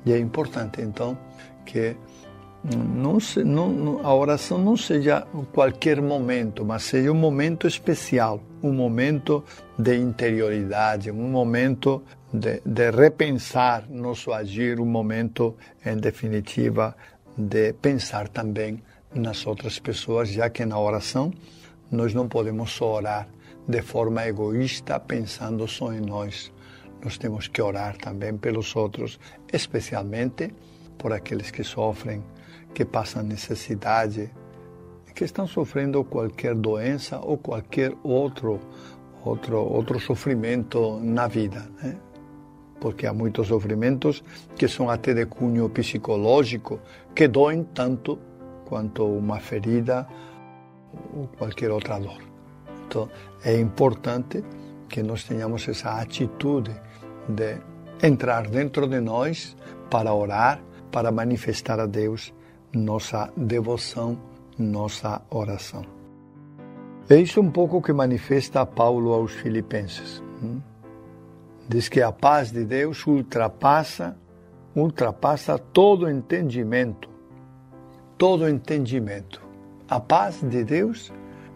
E 0.04 0.12
é 0.12 0.18
importante, 0.18 0.82
então, 0.82 1.16
que 1.64 1.96
não, 2.64 3.18
não, 3.68 4.06
a 4.06 4.14
oração 4.14 4.58
não 4.58 4.76
seja 4.76 5.26
qualquer 5.52 6.00
momento, 6.00 6.64
mas 6.64 6.84
seja 6.84 7.12
um 7.12 7.14
momento 7.14 7.66
especial, 7.66 8.40
um 8.62 8.72
momento 8.72 9.44
de 9.78 9.96
interioridade, 9.96 11.10
um 11.10 11.28
momento 11.28 12.02
de, 12.32 12.62
de 12.64 12.90
repensar 12.90 13.84
nosso 13.88 14.32
agir, 14.32 14.80
um 14.80 14.86
momento, 14.86 15.54
em 15.84 15.96
definitiva, 15.96 16.96
de 17.36 17.72
pensar 17.74 18.28
também 18.28 18.82
nas 19.14 19.46
outras 19.46 19.78
pessoas, 19.78 20.30
já 20.30 20.48
que 20.48 20.64
na 20.64 20.78
oração 20.78 21.32
nós 21.94 22.12
não 22.12 22.28
podemos 22.28 22.72
só 22.72 22.94
orar 22.94 23.28
de 23.66 23.80
forma 23.82 24.26
egoísta, 24.26 25.00
pensando 25.00 25.66
só 25.66 25.92
em 25.92 26.00
nós. 26.00 26.52
Nós 27.02 27.18
temos 27.18 27.48
que 27.48 27.62
orar 27.62 27.96
também 27.96 28.36
pelos 28.36 28.74
outros, 28.76 29.18
especialmente 29.52 30.54
por 30.98 31.12
aqueles 31.12 31.50
que 31.50 31.64
sofrem, 31.64 32.22
que 32.74 32.84
passam 32.84 33.22
necessidade, 33.22 34.30
que 35.14 35.24
estão 35.24 35.46
sofrendo 35.46 36.02
qualquer 36.04 36.54
doença 36.54 37.20
ou 37.20 37.38
qualquer 37.38 37.92
outro 38.02 38.60
outro 39.24 39.58
outro 39.58 39.98
sofrimento 40.00 40.98
na 41.00 41.26
vida, 41.26 41.66
né? 41.82 41.96
porque 42.80 43.06
há 43.06 43.14
muitos 43.14 43.48
sofrimentos 43.48 44.22
que 44.56 44.68
são 44.68 44.90
até 44.90 45.14
de 45.14 45.24
cunho 45.24 45.68
psicológico, 45.70 46.80
que 47.14 47.26
doem 47.26 47.64
tanto 47.64 48.18
quanto 48.66 49.06
uma 49.06 49.40
ferida 49.40 50.06
ou 51.14 51.28
qualquer 51.38 51.70
outra 51.70 51.98
dor. 51.98 52.22
Então, 52.86 53.08
é 53.44 53.58
importante 53.58 54.44
que 54.88 55.02
nós 55.02 55.24
tenhamos 55.24 55.66
essa 55.68 56.00
atitude 56.00 56.70
de 57.28 57.58
entrar 58.02 58.48
dentro 58.48 58.86
de 58.86 59.00
nós 59.00 59.56
para 59.90 60.12
orar, 60.12 60.62
para 60.90 61.10
manifestar 61.10 61.80
a 61.80 61.86
Deus 61.86 62.32
nossa 62.72 63.32
devoção, 63.36 64.18
nossa 64.58 65.22
oração. 65.30 65.84
É 67.08 67.16
isso 67.16 67.40
um 67.40 67.50
pouco 67.50 67.82
que 67.82 67.92
manifesta 67.92 68.64
Paulo 68.64 69.12
aos 69.12 69.32
Filipenses. 69.32 70.22
Hum? 70.42 70.60
Diz 71.68 71.88
que 71.88 72.00
a 72.00 72.10
paz 72.10 72.50
de 72.50 72.64
Deus 72.64 73.06
ultrapassa, 73.06 74.16
ultrapassa 74.74 75.58
todo 75.58 76.08
entendimento. 76.08 77.08
Todo 78.16 78.48
entendimento. 78.48 79.43
A 79.88 80.00
paz 80.00 80.40
de 80.42 80.64
Deus 80.64 81.12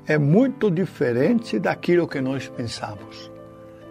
é 0.06 0.18
muito 0.18 0.70
diferente 0.70 1.58
daquilo 1.58 2.06
que 2.06 2.20
nós 2.20 2.46
pensamos. 2.48 3.30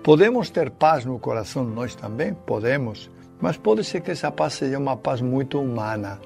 Podemos 0.03 0.51
ter 0.51 0.69
paz 0.69 1.05
no 1.05 1.17
coração 1.17 1.63
nós 1.63 1.95
também? 1.95 2.33
Podemos. 2.33 3.09
Mas 3.41 3.57
pode 3.57 3.83
ser 3.83 4.01
que 4.01 4.11
essa 4.11 4.31
paz 4.31 4.53
seja 4.53 4.77
uma 4.77 4.95
paz 4.95 5.21
muito 5.21 5.59
humana 5.59 6.19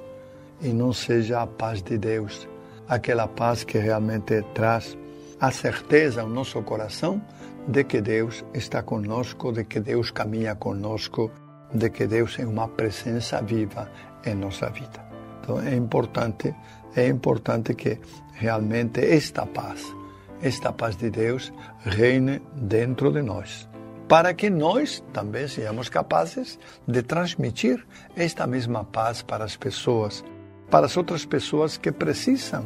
e 0.62 0.70
não 0.70 0.92
seja 0.92 1.42
a 1.42 1.48
paz 1.48 1.82
de 1.82 1.98
Deus. 1.98 2.48
Aquela 2.88 3.28
paz 3.30 3.64
que 3.64 3.78
realmente 3.78 4.44
traz 4.54 4.98
a 5.40 5.50
certeza 5.50 6.22
ao 6.22 6.28
nosso 6.28 6.62
coração 6.64 7.22
de 7.66 7.86
que 7.86 8.02
Deus 8.02 8.44
está 8.54 8.84
conosco, 8.84 9.54
de 9.54 9.64
que 9.64 9.80
Deus 9.80 10.12
caminha 10.12 10.56
conosco, 10.56 11.32
de 11.74 11.90
que 11.90 12.08
Deus 12.08 12.38
é 12.40 12.46
uma 12.46 12.68
presença 12.68 13.42
viva 13.42 13.90
em 14.26 14.36
nossa 14.36 14.70
vida. 14.70 15.12
Então 15.42 15.60
é 15.60 15.76
importante, 15.76 16.54
é 16.96 17.08
importante 17.08 17.74
que 17.74 18.00
realmente 18.34 19.00
esta 19.00 19.46
paz, 19.46 19.96
esta 20.42 20.72
paz 20.72 20.96
de 20.96 21.10
Deus 21.10 21.54
reine 21.84 22.42
dentro 22.56 23.12
de 23.12 23.22
nós, 23.22 23.70
para 24.08 24.34
que 24.34 24.50
nós 24.50 25.04
também 25.14 25.48
sejamos 25.48 25.90
capazes 25.90 26.60
de 26.88 27.02
transmitir 27.04 27.86
esta 28.16 28.46
mesma 28.46 28.84
paz 28.84 29.22
para 29.22 29.46
as 29.46 29.56
pessoas, 29.56 30.24
para 30.70 30.86
as 30.86 30.98
outras 30.98 31.26
pessoas 31.26 31.78
que 31.78 31.92
precisam, 31.92 32.66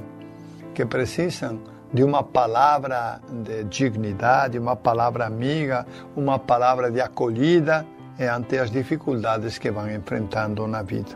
que 0.73 0.85
precisam 0.85 1.61
de 1.93 2.03
uma 2.03 2.23
palavra 2.23 3.21
de 3.43 3.63
dignidade, 3.65 4.57
uma 4.57 4.75
palavra 4.75 5.25
amiga, 5.25 5.85
uma 6.15 6.39
palavra 6.39 6.91
de 6.91 6.99
acolhida 6.99 7.85
ante 8.19 8.57
as 8.57 8.71
dificuldades 8.71 9.57
que 9.57 9.71
vão 9.71 9.89
enfrentando 9.89 10.67
na 10.67 10.81
vida. 10.81 11.11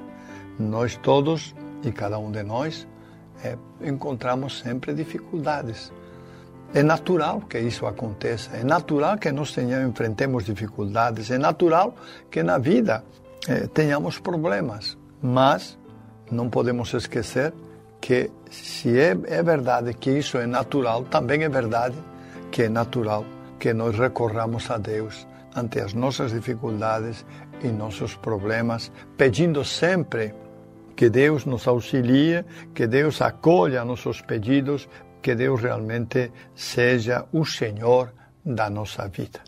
Nós 0.58 0.96
todos 0.98 1.56
e 1.84 1.92
cada 1.92 2.20
um 2.20 2.32
de 2.32 2.44
nós 2.44 2.88
é, 3.44 3.58
encontramos 3.82 4.60
sempre 4.60 4.94
dificuldades. 4.94 5.92
É 6.74 6.84
natural 6.84 7.42
que 7.42 7.60
isso 7.60 7.86
aconteça, 7.88 8.56
é 8.56 8.64
natural 8.64 9.18
que 9.18 9.32
nós 9.32 9.52
tenhamos, 9.52 9.90
enfrentemos 9.90 10.46
dificuldades, 10.46 11.32
é 11.32 11.38
natural 11.38 11.96
que 12.30 12.44
na 12.44 12.60
vida 12.60 13.04
é, 13.48 13.66
tenhamos 13.68 14.20
problemas, 14.20 14.96
mas 15.22 15.80
não 16.32 16.50
podemos 16.50 16.94
esquecer 16.94 17.54
que 18.00 18.30
se 18.52 19.00
é, 19.00 19.18
é 19.26 19.42
verdade 19.42 19.94
que 19.96 20.12
isso 20.12 20.38
é 20.38 20.46
natural, 20.46 21.04
também 21.06 21.44
é 21.44 21.50
verdade 21.50 21.96
que 22.52 22.64
é 22.64 22.70
natural 22.70 23.26
que 23.60 23.74
nós 23.74 23.98
recorramos 23.98 24.70
a 24.70 24.78
Deus 24.78 25.28
ante 25.56 25.80
as 25.80 25.94
nossas 25.94 26.32
dificuldades 26.32 27.26
e 27.64 27.68
nossos 27.68 28.16
problemas, 28.16 28.92
pedindo 29.18 29.66
sempre 29.66 30.34
que 31.00 31.10
Deus 31.10 31.46
nos 31.46 31.66
auxilie, 31.66 32.44
que 32.76 32.86
Deus 32.86 33.22
acolha 33.22 33.86
nossos 33.86 34.22
pedidos, 34.22 34.90
que 35.22 35.34
Deus 35.34 35.62
realmente 35.62 36.30
seja 36.54 37.26
o 37.32 37.46
Senhor 37.46 38.12
da 38.44 38.70
nossa 38.70 39.08
vida. 39.08 39.40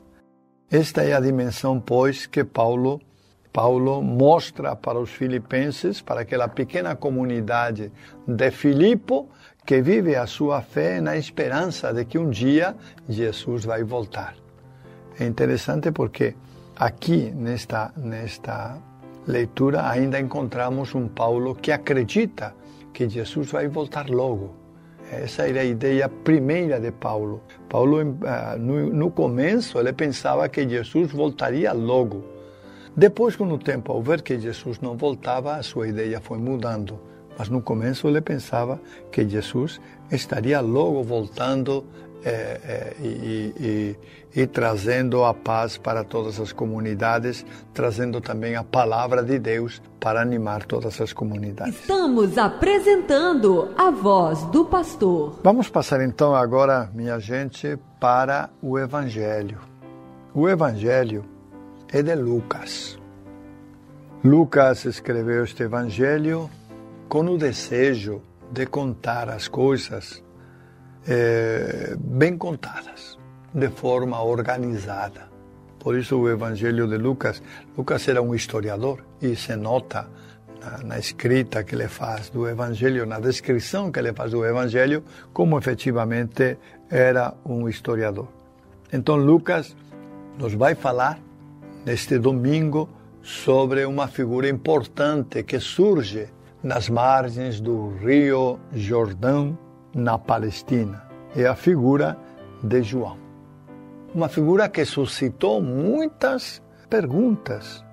Esta 0.69 1.03
é 1.03 1.11
a 1.11 1.19
dimensão, 1.19 1.77
pois, 1.81 2.25
que 2.25 2.45
Paulo 2.45 3.01
Paulo 3.51 4.01
mostra 4.01 4.77
para 4.77 4.97
os 4.97 5.09
filipenses, 5.09 6.01
para 6.01 6.21
aquela 6.21 6.47
pequena 6.47 6.95
comunidade 6.95 7.91
de 8.25 8.49
Filipo, 8.51 9.27
que 9.65 9.81
vive 9.81 10.15
a 10.15 10.25
sua 10.25 10.61
fé 10.61 11.01
na 11.01 11.17
esperança 11.17 11.93
de 11.93 12.05
que 12.05 12.17
um 12.17 12.29
dia 12.29 12.77
Jesus 13.09 13.65
vai 13.65 13.83
voltar. 13.83 14.35
É 15.19 15.25
interessante 15.25 15.91
porque 15.91 16.33
aqui 16.77 17.29
nesta, 17.35 17.91
nesta 17.97 18.77
leitura 19.27 19.89
ainda 19.89 20.19
encontramos 20.19 20.95
um 20.95 21.07
Paulo 21.07 21.55
que 21.55 21.71
acredita 21.71 22.55
que 22.93 23.07
Jesus 23.07 23.51
vai 23.51 23.67
voltar 23.67 24.09
logo. 24.09 24.55
Essa 25.11 25.47
era 25.47 25.61
a 25.61 25.65
ideia 25.65 26.07
primeira 26.07 26.79
de 26.79 26.91
Paulo. 26.91 27.41
Paulo, 27.67 28.17
ah, 28.25 28.55
no 28.57 29.11
começo, 29.11 29.77
ele 29.77 29.91
pensava 29.91 30.47
que 30.47 30.67
Jesus 30.67 31.11
voltaria 31.11 31.73
logo. 31.73 32.23
Depois, 32.95 33.35
com 33.35 33.45
o 33.45 33.57
tempo, 33.57 33.91
ao 33.91 34.01
ver 34.01 34.21
que 34.21 34.39
Jesus 34.39 34.79
não 34.79 34.97
voltava, 34.97 35.55
a 35.55 35.63
sua 35.63 35.87
ideia 35.87 36.19
foi 36.21 36.37
mudando. 36.37 36.99
Mas 37.37 37.49
no 37.49 37.61
começo 37.61 38.07
ele 38.07 38.21
pensava 38.21 38.79
que 39.11 39.27
Jesus 39.27 39.79
estaria 40.11 40.59
logo 40.61 41.01
voltando 41.03 41.85
é, 42.23 42.29
é, 42.29 42.95
e, 42.99 43.95
e, 44.35 44.41
e, 44.41 44.47
trazendo 44.47 45.23
a 45.23 45.33
paz 45.33 45.77
para 45.77 46.03
todas 46.03 46.39
as 46.39 46.51
comunidades, 46.51 47.45
trazendo 47.73 48.21
também 48.21 48.55
a 48.55 48.63
palavra 48.63 49.23
de 49.23 49.39
Deus 49.39 49.81
para 49.99 50.21
animar 50.21 50.65
todas 50.65 51.01
as 51.01 51.13
comunidades. 51.13 51.75
Estamos 51.75 52.37
apresentando 52.37 53.73
a 53.77 53.89
voz 53.89 54.43
do 54.45 54.65
pastor. 54.65 55.39
Vamos 55.43 55.69
passar 55.69 56.01
então 56.01 56.35
agora, 56.35 56.89
minha 56.93 57.19
gente, 57.19 57.77
para 57.99 58.49
o 58.61 58.77
Evangelho. 58.77 59.59
O 60.33 60.47
Evangelho 60.47 61.25
é 61.91 62.01
de 62.01 62.15
Lucas. 62.15 62.97
Lucas 64.23 64.85
escreveu 64.85 65.43
este 65.43 65.63
evangelho 65.63 66.47
com 67.09 67.25
o 67.25 67.37
desejo 67.39 68.21
de 68.51 68.67
contar 68.67 69.27
as 69.29 69.47
coisas 69.47 70.23
é, 71.07 71.95
bem 71.97 72.37
contadas, 72.37 73.17
de 73.53 73.69
forma 73.69 74.21
organizada. 74.21 75.29
Por 75.79 75.97
isso 75.97 76.17
o 76.17 76.29
evangelho 76.29 76.87
de 76.87 76.97
Lucas, 76.97 77.41
Lucas 77.75 78.07
era 78.07 78.21
um 78.21 78.35
historiador 78.35 79.03
e 79.21 79.35
se 79.35 79.55
nota 79.55 80.07
na, 80.61 80.77
na, 80.83 80.99
escrita 80.99 81.63
que 81.63 81.73
ele 81.73 81.87
faz 81.87 82.29
do 82.29 82.47
Evangelho, 82.47 83.05
na 83.05 83.19
descrição 83.19 83.91
que 83.91 83.99
ele 83.99 84.13
faz 84.13 84.31
do 84.31 84.45
Evangelho, 84.45 85.03
como 85.33 85.57
efetivamente 85.57 86.57
era 86.89 87.33
um 87.43 87.67
historiador. 87.67 88.27
Então 88.93 89.15
Lucas 89.15 89.75
nos 90.37 90.53
vai 90.53 90.75
falar 90.75 91.19
neste 91.83 92.19
domingo 92.19 92.87
sobre 93.23 93.85
uma 93.85 94.07
figura 94.07 94.47
importante 94.47 95.43
que 95.43 95.59
surge 95.59 96.27
nas 96.63 96.89
margens 96.89 97.59
do 97.59 97.95
rio 97.97 98.59
Jordão, 98.73 99.57
na 99.93 100.17
Palestina. 100.17 101.03
É 101.35 101.45
a 101.45 101.55
figura 101.55 102.17
de 102.63 102.83
João. 102.83 103.17
Uma 104.13 104.27
figura 104.27 104.67
que 104.67 104.83
suscitou 104.85 105.61
muitas 105.61 106.61
perguntas. 106.89 107.83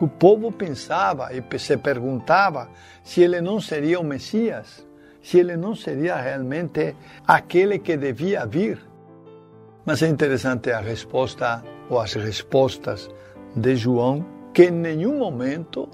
O 0.00 0.08
povo 0.08 0.50
pensava 0.50 1.30
e 1.32 1.58
se 1.58 1.76
perguntava 1.76 2.68
se 3.02 3.22
ele 3.22 3.40
não 3.40 3.60
seria 3.60 4.00
o 4.00 4.04
Messias, 4.04 4.86
se 5.22 5.38
ele 5.38 5.56
não 5.56 5.74
seria 5.74 6.16
realmente 6.16 6.94
aquele 7.26 7.78
que 7.78 7.96
devia 7.96 8.46
vir. 8.46 8.78
Mas 9.84 10.02
é 10.02 10.08
interessante 10.08 10.70
a 10.70 10.80
resposta 10.80 11.62
ou 11.88 12.00
as 12.00 12.14
respostas 12.14 13.08
de 13.54 13.76
João, 13.76 14.24
que 14.52 14.64
em 14.64 14.70
nenhum 14.70 15.18
momento 15.18 15.88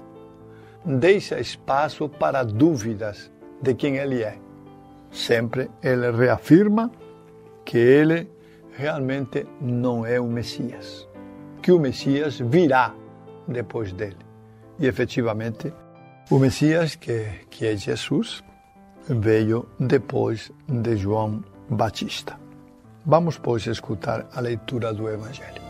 deixa 0.85 1.39
espaço 1.39 2.09
para 2.09 2.43
dúvidas 2.43 3.31
de 3.61 3.73
quem 3.73 3.97
ele 3.97 4.23
é. 4.23 4.42
Sempre 5.13 5.69
ele 5.81 6.11
reafirma 6.11 6.91
que 7.63 7.77
ele 7.77 8.27
realmente 8.75 9.45
não 9.61 10.05
é 10.05 10.19
o 10.19 10.25
Messias, 10.25 11.07
que 11.61 11.71
o 11.71 11.79
Messias 11.79 12.39
virá 12.39 12.93
depois 13.47 13.93
dele. 13.93 14.17
E 14.79 14.87
efetivamente, 14.87 15.71
o 16.31 16.39
Messias, 16.39 16.95
que, 16.95 17.25
que 17.49 17.67
é 17.67 17.77
Jesus, 17.77 18.43
veio 19.07 19.69
depois 19.79 20.51
de 20.67 20.97
João 20.97 21.43
Batista. 21.69 22.39
Vamos, 23.05 23.37
pois, 23.37 23.67
escutar 23.67 24.27
a 24.33 24.39
leitura 24.39 24.93
do 24.93 25.07
Evangelho. 25.07 25.61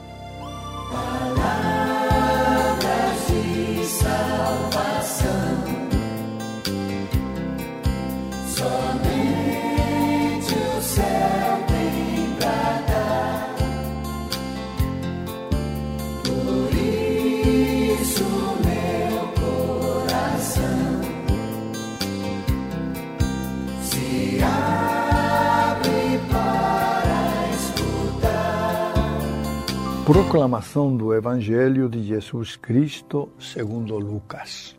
Proclamação 30.05 30.97
do 30.97 31.13
Evangelho 31.13 31.87
de 31.87 32.03
Jesus 32.03 32.57
Cristo 32.57 33.29
segundo 33.39 33.97
Lucas. 33.97 34.77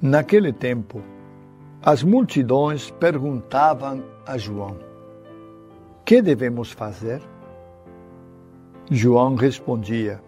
Naquele 0.00 0.54
tempo, 0.54 1.02
as 1.82 2.02
multidões 2.02 2.90
perguntavam 2.92 4.02
a 4.26 4.38
João: 4.38 4.78
Que 6.02 6.22
devemos 6.22 6.72
fazer? 6.72 7.20
João 8.90 9.34
respondia: 9.34 10.18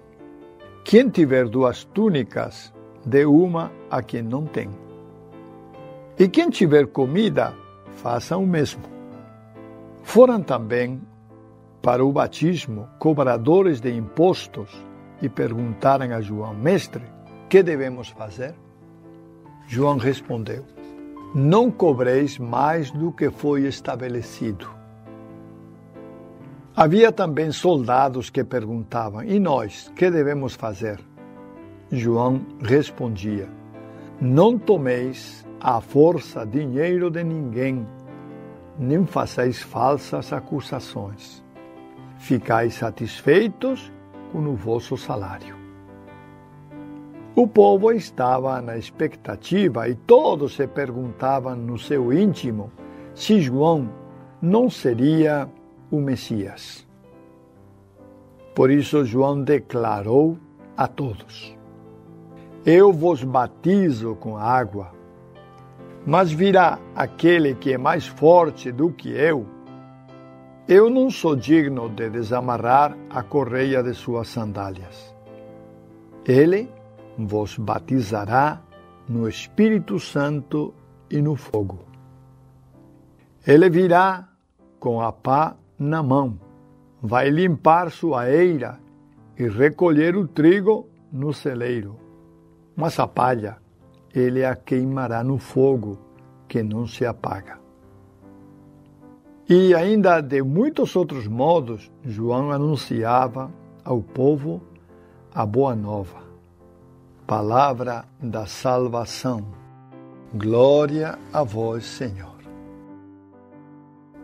Quem 0.84 1.08
tiver 1.08 1.48
duas 1.48 1.82
túnicas, 1.82 2.70
dê 3.06 3.24
uma 3.24 3.72
a 3.90 4.02
quem 4.02 4.20
não 4.20 4.44
tem. 4.44 4.68
E 6.18 6.28
quem 6.28 6.50
tiver 6.50 6.88
comida, 6.88 7.54
faça 7.92 8.36
o 8.36 8.46
mesmo. 8.46 8.82
Foram 10.02 10.42
também 10.42 11.00
para 11.86 12.04
o 12.04 12.10
batismo 12.10 12.88
cobradores 12.98 13.80
de 13.80 13.94
impostos 13.94 14.68
e 15.22 15.28
perguntaram 15.28 16.12
a 16.12 16.20
João: 16.20 16.52
Mestre, 16.52 17.04
que 17.48 17.62
devemos 17.62 18.08
fazer? 18.08 18.56
João 19.68 19.96
respondeu: 19.96 20.64
Não 21.32 21.70
cobreis 21.70 22.40
mais 22.40 22.90
do 22.90 23.12
que 23.12 23.30
foi 23.30 23.68
estabelecido. 23.68 24.68
Havia 26.74 27.12
também 27.12 27.52
soldados 27.52 28.30
que 28.30 28.42
perguntavam: 28.42 29.22
E 29.22 29.38
nós, 29.38 29.88
que 29.94 30.10
devemos 30.10 30.56
fazer? 30.56 30.98
João 31.92 32.44
respondia: 32.64 33.48
Não 34.20 34.58
tomeis 34.58 35.46
à 35.60 35.80
força 35.80 36.44
dinheiro 36.44 37.12
de 37.12 37.22
ninguém, 37.22 37.86
nem 38.76 39.06
façais 39.06 39.62
falsas 39.62 40.32
acusações. 40.32 41.45
Ficais 42.18 42.74
satisfeitos 42.74 43.92
com 44.32 44.40
o 44.46 44.54
vosso 44.54 44.96
salário. 44.96 45.56
O 47.34 47.46
povo 47.46 47.92
estava 47.92 48.62
na 48.62 48.78
expectativa 48.78 49.88
e 49.88 49.94
todos 49.94 50.56
se 50.56 50.66
perguntavam 50.66 51.54
no 51.54 51.78
seu 51.78 52.10
íntimo 52.12 52.72
se 53.14 53.40
João 53.40 53.90
não 54.40 54.70
seria 54.70 55.48
o 55.90 56.00
Messias. 56.00 56.86
Por 58.54 58.70
isso, 58.70 59.04
João 59.04 59.42
declarou 59.42 60.38
a 60.74 60.88
todos: 60.88 61.54
Eu 62.64 62.90
vos 62.90 63.22
batizo 63.22 64.16
com 64.16 64.38
água, 64.38 64.92
mas 66.06 66.32
virá 66.32 66.78
aquele 66.94 67.54
que 67.54 67.74
é 67.74 67.78
mais 67.78 68.06
forte 68.06 68.72
do 68.72 68.90
que 68.90 69.10
eu. 69.10 69.46
Eu 70.68 70.90
não 70.90 71.08
sou 71.10 71.36
digno 71.36 71.88
de 71.88 72.10
desamarrar 72.10 72.96
a 73.08 73.22
correia 73.22 73.84
de 73.84 73.94
suas 73.94 74.26
sandálias. 74.26 75.14
Ele 76.26 76.68
vos 77.16 77.56
batizará 77.56 78.60
no 79.08 79.28
Espírito 79.28 80.00
Santo 80.00 80.74
e 81.08 81.22
no 81.22 81.36
fogo. 81.36 81.84
Ele 83.46 83.70
virá 83.70 84.28
com 84.80 85.00
a 85.00 85.12
pá 85.12 85.56
na 85.78 86.02
mão, 86.02 86.36
vai 87.00 87.30
limpar 87.30 87.92
sua 87.92 88.28
eira 88.28 88.80
e 89.38 89.46
recolher 89.48 90.16
o 90.16 90.26
trigo 90.26 90.88
no 91.12 91.32
celeiro. 91.32 91.96
Mas 92.74 92.98
a 92.98 93.06
palha 93.06 93.58
ele 94.12 94.44
a 94.44 94.56
queimará 94.56 95.22
no 95.22 95.38
fogo, 95.38 95.96
que 96.48 96.60
não 96.62 96.88
se 96.88 97.06
apaga. 97.06 97.65
E 99.48 99.72
ainda 99.76 100.20
de 100.20 100.42
muitos 100.42 100.96
outros 100.96 101.28
modos, 101.28 101.88
João 102.04 102.50
anunciava 102.50 103.48
ao 103.84 104.02
povo 104.02 104.60
a 105.32 105.46
boa 105.46 105.72
nova. 105.76 106.18
Palavra 107.28 108.06
da 108.20 108.44
salvação. 108.46 109.46
Glória 110.34 111.16
a 111.32 111.44
vós, 111.44 111.84
Senhor. 111.84 112.34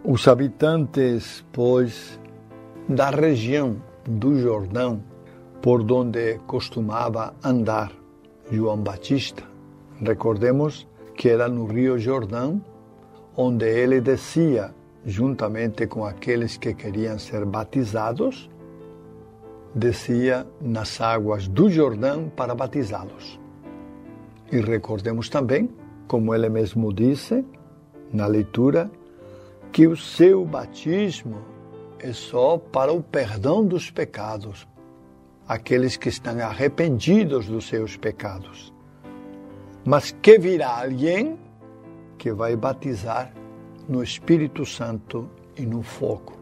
Os 0.05 0.27
habitantes, 0.27 1.45
pois, 1.53 2.19
da 2.89 3.11
região 3.11 3.77
do 4.05 4.41
Jordão, 4.41 5.05
por 5.61 5.89
onde 5.93 6.41
costumava 6.49 7.33
andar 7.45 7.93
João 8.51 8.79
Batista, 8.79 9.45
recordemos 10.01 10.85
que 11.15 11.29
era 11.29 11.49
no 11.49 11.65
Rio 11.65 11.97
Jordão, 11.97 12.61
onde 13.37 13.67
ele 13.67 14.01
descia 14.01 14.75
juntamente 15.05 15.87
com 15.87 16.05
aqueles 16.05 16.57
que 16.57 16.75
queriam 16.75 17.19
ser 17.19 17.45
batizados, 17.45 18.49
descia 19.75 20.47
nas 20.61 21.01
águas 21.01 21.49
do 21.49 21.71
Jordão 21.71 22.31
para 22.35 22.55
batizá-los. 22.55 23.41
E 24.51 24.61
recordemos 24.61 25.29
também, 25.29 25.71
como 26.07 26.35
ele 26.35 26.49
mesmo 26.49 26.93
disse 26.93 27.45
na 28.13 28.27
leitura, 28.27 28.91
que 29.73 29.87
o 29.87 29.97
seu 29.97 30.45
batismo 30.45 31.39
é 31.99 32.13
só 32.13 32.59
para 32.59 32.93
o 32.93 33.03
perdão 33.03 33.65
dos 33.65 33.91
pecados, 33.91 34.69
aqueles 35.49 35.97
que 35.97 36.11
estão 36.11 36.39
arrependidos 36.41 37.47
dos 37.47 37.67
seus 37.67 37.97
pecados. 37.97 38.73
Mas 39.85 40.13
que 40.13 40.39
virá 40.39 40.83
alguém 40.83 41.39
que 42.19 42.31
vai 42.33 42.55
batizar 42.55 43.33
no 43.89 44.03
Espírito 44.03 44.65
Santo 44.65 45.29
e 45.57 45.63
no 45.63 45.83
fogo. 45.83 46.39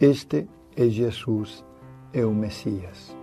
Este 0.00 0.48
é 0.76 0.88
Jesus, 0.88 1.64
é 2.12 2.24
o 2.24 2.32
Messias. 2.32 3.14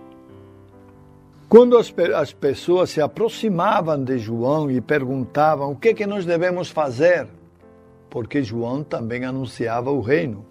Quando 1.48 1.78
as, 1.78 1.92
as 2.14 2.32
pessoas 2.32 2.90
se 2.90 3.00
aproximavam 3.00 4.04
de 4.04 4.18
João 4.18 4.70
e 4.70 4.80
perguntavam 4.80 5.72
o 5.72 5.76
que, 5.76 5.94
que 5.94 6.06
nós 6.06 6.26
devemos 6.26 6.68
fazer, 6.68 7.26
porque 8.10 8.42
João 8.42 8.84
também 8.84 9.24
anunciava 9.24 9.90
o 9.90 10.00
reino, 10.00 10.44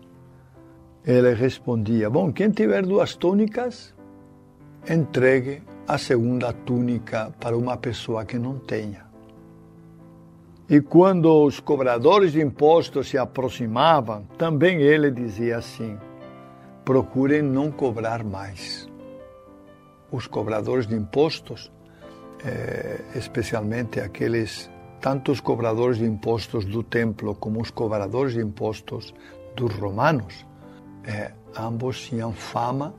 ele 1.05 1.33
respondia: 1.33 2.09
Bom, 2.09 2.33
quem 2.33 2.49
tiver 2.49 2.83
duas 2.83 3.15
túnicas, 3.15 3.93
entregue 4.89 5.61
a 5.87 5.97
segunda 5.97 6.51
túnica 6.51 7.31
para 7.39 7.57
uma 7.57 7.77
pessoa 7.77 8.25
que 8.25 8.37
não 8.37 8.59
tenha. 8.59 9.06
E 10.69 10.81
quando 10.81 11.45
os 11.45 11.61
cobradores 11.61 12.33
de 12.33 12.41
impostos 12.41 13.07
se 13.07 13.17
aproximavam, 13.17 14.23
também 14.37 14.81
ele 14.81 15.09
dizia 15.09 15.59
assim: 15.59 15.97
procurem 16.83 17.41
não 17.41 17.71
cobrar 17.71 18.21
mais. 18.21 18.85
Os 20.11 20.27
cobradores 20.27 20.85
de 20.85 20.93
impostos, 20.93 21.71
eh, 22.45 22.99
especialmente 23.15 24.01
aqueles, 24.01 24.69
tanto 24.99 25.31
os 25.31 25.39
cobradores 25.39 25.99
de 25.99 26.05
impostos 26.05 26.65
do 26.65 26.83
templo 26.83 27.33
como 27.33 27.61
os 27.61 27.71
cobradores 27.71 28.33
de 28.33 28.41
impostos 28.41 29.13
dos 29.55 29.73
romanos, 29.73 30.45
eh, 31.05 31.31
ambos 31.57 32.01
tinham 32.01 32.33
fama 32.33 32.93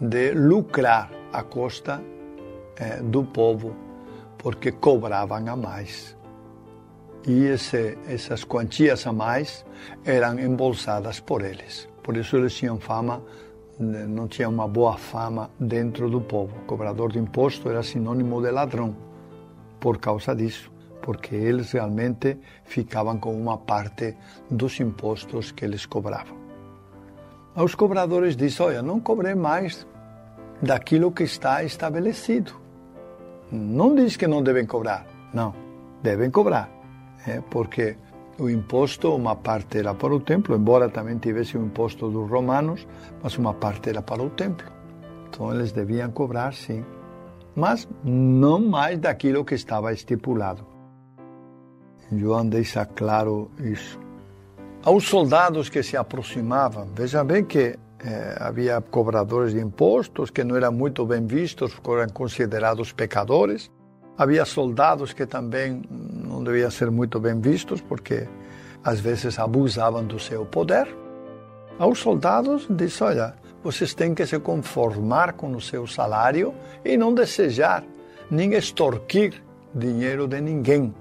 de 0.00 0.32
lucrar 0.32 1.10
à 1.34 1.42
costa 1.42 2.02
eh, 2.76 3.02
do 3.02 3.24
povo, 3.24 3.76
porque 4.38 4.72
cobravam 4.72 5.46
a 5.48 5.54
mais 5.54 6.17
e 7.28 7.44
esse, 7.44 7.98
essas 8.08 8.42
quantias 8.42 9.06
a 9.06 9.12
mais 9.12 9.64
eram 10.04 10.40
embolsadas 10.40 11.20
por 11.20 11.44
eles. 11.44 11.86
Por 12.02 12.16
isso 12.16 12.36
eles 12.36 12.54
tinham 12.54 12.80
fama, 12.80 13.22
não 13.78 14.26
tinham 14.26 14.50
uma 14.50 14.66
boa 14.66 14.96
fama 14.96 15.50
dentro 15.60 16.08
do 16.08 16.22
povo. 16.22 16.56
O 16.56 16.64
cobrador 16.64 17.12
de 17.12 17.18
imposto 17.18 17.68
era 17.68 17.82
sinônimo 17.82 18.40
de 18.40 18.50
ladrão, 18.50 18.96
por 19.78 19.98
causa 19.98 20.34
disso, 20.34 20.72
porque 21.02 21.34
eles 21.34 21.70
realmente 21.72 22.38
ficavam 22.64 23.18
com 23.18 23.38
uma 23.38 23.58
parte 23.58 24.16
dos 24.50 24.80
impostos 24.80 25.52
que 25.52 25.66
eles 25.66 25.84
cobravam. 25.84 26.38
Os 27.54 27.74
cobradores 27.74 28.36
dizem: 28.36 28.64
Olha, 28.64 28.82
não 28.82 29.00
cobrei 29.00 29.34
mais 29.34 29.86
daquilo 30.62 31.12
que 31.12 31.24
está 31.24 31.62
estabelecido. 31.62 32.52
Não 33.52 33.94
diz 33.94 34.16
que 34.16 34.26
não 34.26 34.42
devem 34.42 34.64
cobrar, 34.64 35.06
não, 35.32 35.54
devem 36.02 36.30
cobrar 36.30 36.77
é, 37.26 37.40
porque 37.40 37.96
o 38.38 38.48
imposto, 38.48 39.14
uma 39.14 39.34
parte 39.34 39.78
era 39.78 39.94
para 39.94 40.14
o 40.14 40.20
templo, 40.20 40.54
embora 40.54 40.88
também 40.88 41.18
tivesse 41.18 41.58
o 41.58 41.64
imposto 41.64 42.08
dos 42.08 42.30
romanos, 42.30 42.86
mas 43.22 43.36
uma 43.36 43.52
parte 43.52 43.90
era 43.90 44.00
para 44.00 44.22
o 44.22 44.30
templo. 44.30 44.70
Então 45.28 45.52
eles 45.52 45.72
deviam 45.72 46.10
cobrar, 46.10 46.54
sim, 46.54 46.84
mas 47.54 47.88
não 48.04 48.60
mais 48.60 48.98
daquilo 48.98 49.44
que 49.44 49.54
estava 49.54 49.92
estipulado. 49.92 50.64
João 52.12 52.48
deixa 52.48 52.86
claro 52.86 53.50
isso. 53.58 53.98
Aos 54.84 55.04
soldados 55.04 55.68
que 55.68 55.82
se 55.82 55.96
aproximavam, 55.96 56.86
veja 56.94 57.24
bem 57.24 57.44
que 57.44 57.78
eh, 58.00 58.36
havia 58.38 58.80
cobradores 58.80 59.52
de 59.52 59.60
impostos 59.60 60.30
que 60.30 60.44
não 60.44 60.56
eram 60.56 60.72
muito 60.72 61.04
bem 61.04 61.26
vistos, 61.26 61.76
eram 61.84 62.08
considerados 62.10 62.92
pecadores. 62.92 63.70
Havia 64.18 64.44
soldados 64.44 65.12
que 65.12 65.24
também 65.24 65.80
não 65.88 66.42
deviam 66.42 66.70
ser 66.70 66.90
muito 66.90 67.20
bem 67.20 67.40
vistos, 67.40 67.80
porque 67.80 68.26
às 68.82 68.98
vezes 68.98 69.38
abusavam 69.38 70.04
do 70.04 70.18
seu 70.18 70.44
poder. 70.44 70.88
Aos 71.78 72.00
soldados 72.00 72.66
diz: 72.68 73.00
olha, 73.00 73.36
vocês 73.62 73.94
têm 73.94 74.14
que 74.14 74.26
se 74.26 74.38
conformar 74.40 75.34
com 75.34 75.52
o 75.52 75.60
seu 75.60 75.86
salário 75.86 76.52
e 76.84 76.96
não 76.96 77.14
desejar 77.14 77.84
nem 78.30 78.54
extorquir 78.54 79.42
dinheiro 79.74 80.26
de 80.26 80.40
ninguém. 80.40 80.94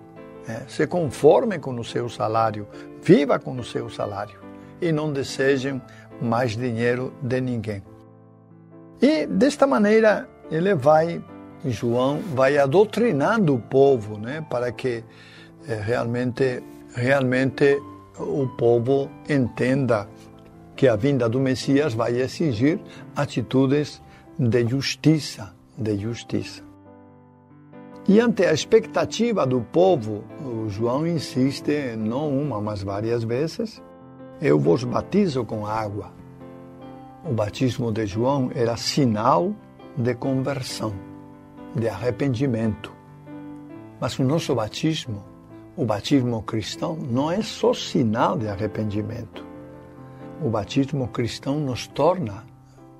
É, 0.48 0.62
se 0.68 0.88
conformem 0.88 1.60
com 1.60 1.78
o 1.78 1.84
seu 1.84 2.08
salário, 2.08 2.68
viva 3.02 3.38
com 3.38 3.58
o 3.58 3.64
seu 3.64 3.90
salário 3.90 4.40
e 4.80 4.92
não 4.92 5.12
desejem 5.12 5.82
mais 6.22 6.56
dinheiro 6.56 7.14
de 7.22 7.42
ninguém. 7.42 7.84
E 9.02 9.26
desta 9.26 9.68
maneira 9.68 10.28
ele 10.50 10.74
vai, 10.74 11.22
João 11.66 12.20
vai 12.34 12.58
adotrinando 12.58 13.56
o 13.56 13.60
povo, 13.60 14.18
né, 14.18 14.46
para 14.50 14.72
que 14.72 15.04
é, 15.68 15.76
realmente, 15.76 16.64
realmente 16.94 17.82
o 18.20 18.48
povo 18.48 19.10
entenda 19.30 20.08
que 20.76 20.88
a 20.88 20.96
vinda 20.96 21.28
do 21.28 21.40
Messias 21.40 21.94
vai 21.94 22.20
exigir 22.22 22.80
atitudes 23.16 24.02
de 24.38 24.68
justiça, 24.68 25.54
de 25.78 25.98
justiça. 25.98 26.64
E 28.08 28.22
ante 28.22 28.46
a 28.46 28.54
expectativa 28.54 29.46
do 29.46 29.60
povo, 29.60 30.24
João 30.70 31.06
insiste, 31.06 31.96
não 31.98 32.30
uma, 32.30 32.62
mas 32.62 32.82
várias 32.82 33.24
vezes, 33.24 33.82
eu 34.42 34.58
vos 34.58 34.84
batizo 34.84 35.44
com 35.44 35.66
água. 35.66 36.14
O 37.26 37.34
batismo 37.34 37.92
de 37.92 38.06
João 38.06 38.50
era 38.56 38.78
sinal 38.78 39.54
de 39.98 40.14
conversão, 40.16 40.94
de 41.76 41.88
arrependimento. 41.88 42.94
Mas 44.00 44.18
o 44.20 44.24
nosso 44.24 44.54
batismo, 44.56 45.24
o 45.76 45.86
batismo 45.86 46.42
cristão, 46.44 46.96
não 46.96 47.32
é 47.32 47.42
só 47.42 47.74
sinal 47.74 48.38
de 48.38 48.48
arrependimento. 48.48 49.46
O 50.42 50.50
batismo 50.50 51.08
cristão 51.08 51.60
nos 51.60 51.88
torna, 51.88 52.44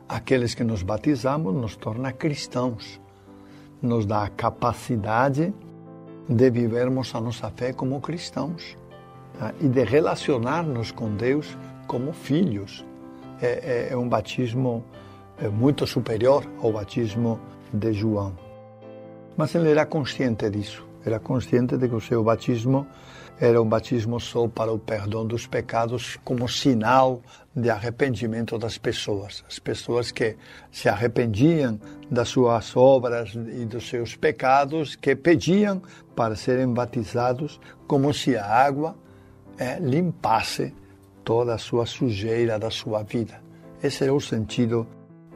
aqueles 0.08 0.56
que 0.56 0.64
nos 0.64 0.82
batizamos, 0.82 1.54
nos 1.54 1.76
torna 1.76 2.12
cristãos 2.12 3.00
nos 3.82 4.06
dá 4.06 4.24
a 4.24 4.30
capacidade 4.30 5.54
de 6.28 6.50
vivermos 6.50 7.14
a 7.16 7.22
nossa 7.22 7.50
fé 7.52 7.74
como 7.74 8.02
cristãos 8.02 8.78
tá? 9.40 9.54
e 9.62 9.68
de 9.68 9.84
relacionar-nos 9.84 10.92
com 10.92 11.16
Deus 11.16 11.58
como 11.88 12.12
filhos. 12.12 12.86
É, 13.42 13.88
é, 13.90 13.94
é 13.94 13.98
um 13.98 14.10
batismo 14.10 14.84
é, 15.38 15.48
muito 15.48 15.86
superior 15.86 16.44
ao 16.62 16.72
batismo 16.72 17.40
de 17.72 17.94
João. 17.94 18.47
Mas 19.38 19.54
ele 19.54 19.70
era 19.70 19.86
consciente 19.86 20.50
disso, 20.50 20.86
era 21.06 21.20
consciente 21.20 21.78
de 21.78 21.88
que 21.88 21.96
o 21.96 22.02
seu 22.02 22.24
batismo 22.24 22.88
era 23.40 23.62
um 23.62 23.70
batismo 23.70 24.20
só 24.20 24.48
para 24.48 24.74
o 24.74 24.80
perdão 24.80 25.26
dos 25.26 25.46
pecados, 25.46 26.18
como 26.24 26.50
sinal 26.50 27.22
de 27.56 27.70
arrependimento 27.70 28.58
das 28.58 28.80
pessoas. 28.80 29.44
As 29.48 29.60
pessoas 29.60 30.12
que 30.12 30.36
se 30.72 30.90
arrependiam 30.90 31.80
das 32.10 32.30
suas 32.30 32.76
obras 32.76 33.36
e 33.36 33.64
dos 33.66 33.88
seus 33.88 34.16
pecados, 34.16 34.96
que 34.96 35.16
pediam 35.16 35.84
para 36.16 36.36
serem 36.36 36.74
batizados, 36.74 37.60
como 37.86 38.12
se 38.12 38.36
a 38.36 38.44
água 38.44 38.96
é, 39.60 39.78
limpasse 39.80 40.74
toda 41.24 41.54
a 41.54 41.58
sua 41.60 41.86
sujeira 41.86 42.58
da 42.58 42.72
sua 42.72 43.04
vida. 43.04 43.40
Esse 43.84 44.04
é 44.04 44.12
o 44.12 44.20
sentido 44.20 44.88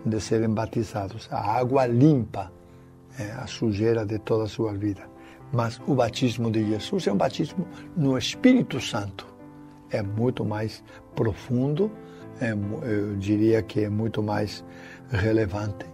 de 0.03 0.19
serem 0.19 0.49
batizados. 0.49 1.27
A 1.31 1.39
água 1.39 1.85
limpa 1.85 2.51
é, 3.21 3.31
a 3.37 3.47
sujeira 3.47 4.05
de 4.05 4.17
toda 4.19 4.45
a 4.45 4.47
sua 4.47 4.73
vida. 4.73 5.01
Mas 5.53 5.79
o 5.85 5.93
batismo 5.93 6.49
de 6.49 6.65
Jesus 6.65 7.07
é 7.07 7.11
um 7.11 7.17
batismo 7.17 7.67
no 7.95 8.17
Espírito 8.17 8.79
Santo. 8.79 9.27
É 9.89 10.01
muito 10.01 10.45
mais 10.45 10.83
profundo, 11.15 11.91
é, 12.39 12.51
eu 12.51 13.15
diria 13.17 13.61
que 13.61 13.81
é 13.81 13.89
muito 13.89 14.23
mais 14.23 14.63
relevante, 15.09 15.85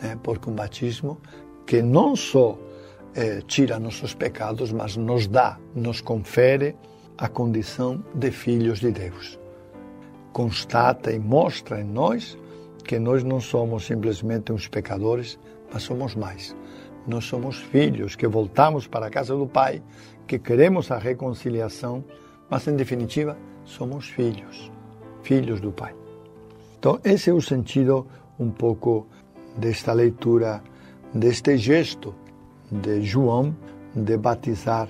né? 0.00 0.16
porque 0.22 0.48
um 0.48 0.54
batismo 0.54 1.20
que 1.66 1.82
não 1.82 2.14
só 2.14 2.58
é, 3.14 3.40
tira 3.40 3.78
nossos 3.78 4.14
pecados, 4.14 4.72
mas 4.72 4.96
nos 4.96 5.26
dá, 5.26 5.58
nos 5.74 6.00
confere 6.00 6.76
a 7.18 7.28
condição 7.28 8.02
de 8.14 8.30
filhos 8.30 8.78
de 8.78 8.92
Deus. 8.92 9.38
Constata 10.32 11.12
e 11.12 11.18
mostra 11.18 11.80
em 11.80 11.84
nós 11.84 12.38
que 12.84 12.98
nós 12.98 13.22
não 13.24 13.40
somos 13.40 13.84
simplesmente 13.86 14.52
uns 14.52 14.68
pecadores, 14.68 15.38
mas 15.72 15.82
somos 15.82 16.14
mais 16.14 16.54
nós 17.06 17.24
somos 17.24 17.58
filhos 17.58 18.14
que 18.14 18.26
voltamos 18.26 18.86
para 18.86 19.06
a 19.06 19.10
casa 19.10 19.34
do 19.34 19.46
Pai, 19.46 19.82
que 20.26 20.38
queremos 20.38 20.90
a 20.90 20.98
reconciliação, 20.98 22.04
mas 22.48 22.66
em 22.68 22.76
definitiva 22.76 23.36
somos 23.64 24.08
filhos, 24.08 24.70
filhos 25.22 25.60
do 25.60 25.72
Pai. 25.72 25.94
Então, 26.78 26.98
esse 27.04 27.30
é 27.30 27.32
o 27.32 27.40
sentido 27.40 28.06
um 28.38 28.50
pouco 28.50 29.06
desta 29.56 29.92
leitura, 29.92 30.62
deste 31.12 31.56
gesto 31.56 32.14
de 32.70 33.02
João 33.02 33.54
de 33.94 34.16
batizar, 34.16 34.88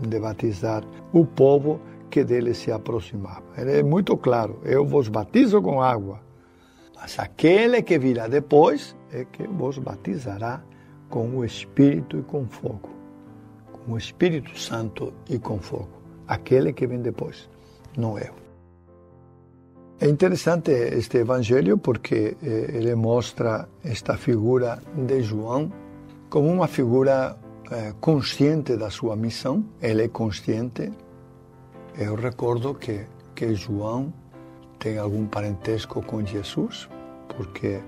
de 0.00 0.18
batizar 0.18 0.82
o 1.12 1.24
povo 1.24 1.80
que 2.10 2.24
dele 2.24 2.54
se 2.54 2.72
aproximava. 2.72 3.44
Ele 3.56 3.78
é 3.78 3.82
muito 3.82 4.16
claro: 4.16 4.58
eu 4.64 4.86
vos 4.86 5.08
batizo 5.08 5.60
com 5.60 5.82
água, 5.82 6.20
mas 7.00 7.18
aquele 7.18 7.82
que 7.82 7.98
virá 7.98 8.26
depois 8.26 8.96
é 9.12 9.24
que 9.24 9.46
vos 9.46 9.78
batizará 9.78 10.62
com 11.08 11.28
o 11.36 11.44
Espírito 11.44 12.18
e 12.18 12.22
com 12.22 12.46
fogo, 12.46 12.90
com 13.72 13.92
o 13.92 13.98
Espírito 13.98 14.58
Santo 14.58 15.12
e 15.30 15.38
com 15.38 15.58
fogo, 15.58 16.02
aquele 16.26 16.72
que 16.72 16.86
vem 16.86 17.00
depois, 17.00 17.48
não 17.96 18.18
eu. 18.18 18.34
É 20.00 20.08
interessante 20.08 20.70
este 20.70 21.18
evangelho 21.18 21.78
porque 21.78 22.36
eh, 22.40 22.70
ele 22.72 22.94
mostra 22.94 23.68
esta 23.82 24.16
figura 24.16 24.80
de 24.94 25.22
João 25.22 25.72
como 26.30 26.48
uma 26.48 26.68
figura 26.68 27.36
eh, 27.70 27.94
consciente 28.00 28.76
da 28.76 28.90
sua 28.90 29.16
missão. 29.16 29.64
Ele 29.82 30.04
é 30.04 30.08
consciente. 30.08 30.92
Eu 31.98 32.14
recordo 32.14 32.74
que, 32.74 33.06
que 33.34 33.54
João 33.56 34.12
tem 34.78 34.98
algum 34.98 35.26
parentesco 35.26 36.02
com 36.02 36.24
Jesus, 36.24 36.88
porque 37.36 37.80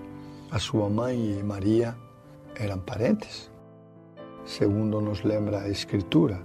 a 0.50 0.58
sua 0.58 0.88
mãe 0.88 1.40
Maria 1.42 1.96
eram 2.56 2.78
parentes, 2.80 3.50
segundo 4.44 5.00
nos 5.00 5.22
lembra 5.22 5.60
a 5.60 5.68
Escritura. 5.68 6.40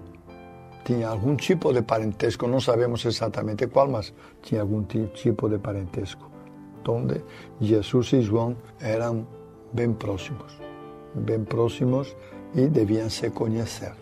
Tinha 0.83 1.09
algum 1.09 1.35
tipo 1.35 1.73
de 1.73 1.81
parentesco, 1.81 2.47
não 2.47 2.59
sabemos 2.59 3.03
exatamente 3.05 3.65
qual, 3.67 3.89
mas 3.89 4.13
tinha 4.43 4.61
algum 4.61 4.83
tipo 4.83 5.49
de 5.49 5.57
parentesco. 5.57 6.29
Onde 6.87 7.23
Jesus 7.59 8.13
e 8.13 8.21
João 8.21 8.55
eram 8.79 9.27
bem 9.73 9.91
próximos, 9.93 10.59
bem 11.15 11.43
próximos 11.43 12.15
e 12.53 12.67
deviam 12.67 13.09
se 13.09 13.31
conhecer. 13.31 13.93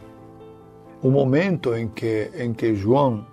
O 1.01 1.10
momento 1.10 1.73
em 1.73 1.88
que, 1.88 2.29
em 2.36 2.53
que 2.53 2.75
João 2.75 3.25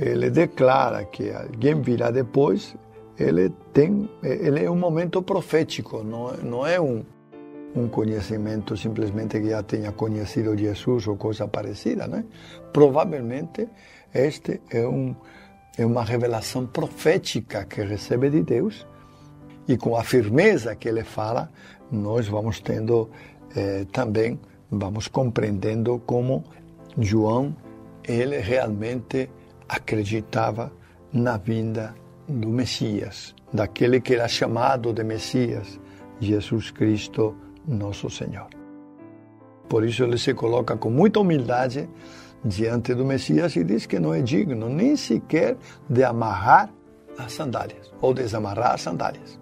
ele 0.00 0.30
declara 0.30 1.04
que 1.04 1.30
alguém 1.30 1.80
virá 1.82 2.10
depois, 2.10 2.76
ele 3.18 3.50
tem, 3.72 4.08
ele 4.22 4.64
é 4.64 4.70
um 4.70 4.76
momento 4.76 5.20
profético, 5.22 6.04
não, 6.04 6.32
não 6.36 6.66
é 6.66 6.80
um, 6.80 7.04
um 7.74 7.88
conhecimento 7.88 8.76
simplesmente 8.76 9.40
que 9.40 9.50
já 9.50 9.62
tenha 9.62 9.90
conhecido 9.92 10.56
Jesus 10.56 11.08
ou 11.08 11.16
coisa 11.16 11.48
parecida, 11.48 12.06
né? 12.06 12.24
Provavelmente 12.72 13.68
este 14.14 14.60
é 14.70 14.86
um 14.86 15.14
é 15.76 15.86
uma 15.86 16.02
revelação 16.02 16.66
profética 16.66 17.64
que 17.64 17.82
recebe 17.82 18.30
de 18.30 18.42
Deus 18.42 18.84
e 19.68 19.76
com 19.76 19.94
a 19.96 20.02
firmeza 20.02 20.74
que 20.74 20.88
ele 20.88 21.04
fala, 21.04 21.50
nós 21.90 22.26
vamos 22.26 22.58
tendo 22.60 23.10
eh, 23.54 23.86
também 23.92 24.40
vamos 24.70 25.06
compreendendo 25.06 26.00
como 26.04 26.42
João 26.98 27.54
ele 28.02 28.38
realmente 28.38 29.30
acreditava 29.68 30.72
na 31.12 31.36
vinda 31.36 31.94
do 32.28 32.48
Messias, 32.48 33.34
daquele 33.52 34.00
que 34.00 34.14
era 34.14 34.28
chamado 34.28 34.92
de 34.92 35.04
Messias, 35.04 35.80
Jesus 36.20 36.70
Cristo 36.70 37.36
nosso 37.66 38.10
Senhor. 38.10 38.48
Por 39.68 39.84
isso 39.84 40.04
ele 40.04 40.18
se 40.18 40.34
coloca 40.34 40.76
com 40.76 40.90
muita 40.90 41.20
humildade 41.20 41.88
diante 42.44 42.94
do 42.94 43.04
Messias 43.04 43.54
e 43.56 43.64
diz 43.64 43.86
que 43.86 43.98
não 43.98 44.14
é 44.14 44.22
digno 44.22 44.68
nem 44.68 44.96
sequer 44.96 45.56
de 45.88 46.04
amarrar 46.04 46.70
as 47.18 47.32
sandálias 47.32 47.92
ou 48.00 48.14
desamarrar 48.14 48.74
as 48.74 48.82
sandálias, 48.82 49.38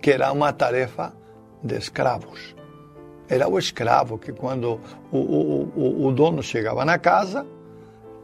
que 0.00 0.10
era 0.12 0.30
uma 0.32 0.52
tarefa 0.52 1.12
de 1.62 1.76
escravos. 1.76 2.54
Era 3.28 3.48
o 3.48 3.58
escravo 3.58 4.18
que, 4.18 4.32
quando 4.32 4.78
o, 5.10 5.18
o, 5.18 5.72
o, 5.74 6.06
o 6.06 6.12
dono 6.12 6.42
chegava 6.42 6.84
na 6.84 6.96
casa, 6.96 7.44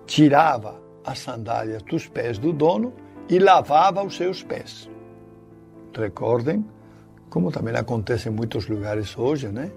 tirava 0.07 0.82
as 1.05 1.19
sandálias 1.19 1.83
dos 1.83 2.07
pés 2.07 2.39
do 2.39 2.53
dono 2.53 2.93
e 3.29 3.39
lavava 3.39 4.03
os 4.03 4.17
seus 4.17 4.43
pés. 4.43 4.89
Recordem, 5.97 6.65
como 7.29 7.51
também 7.51 7.75
acontece 7.77 8.29
em 8.29 8.33
muitos 8.33 8.69
lugares 8.69 9.17
hoje, 9.17 9.49
né? 9.49 9.71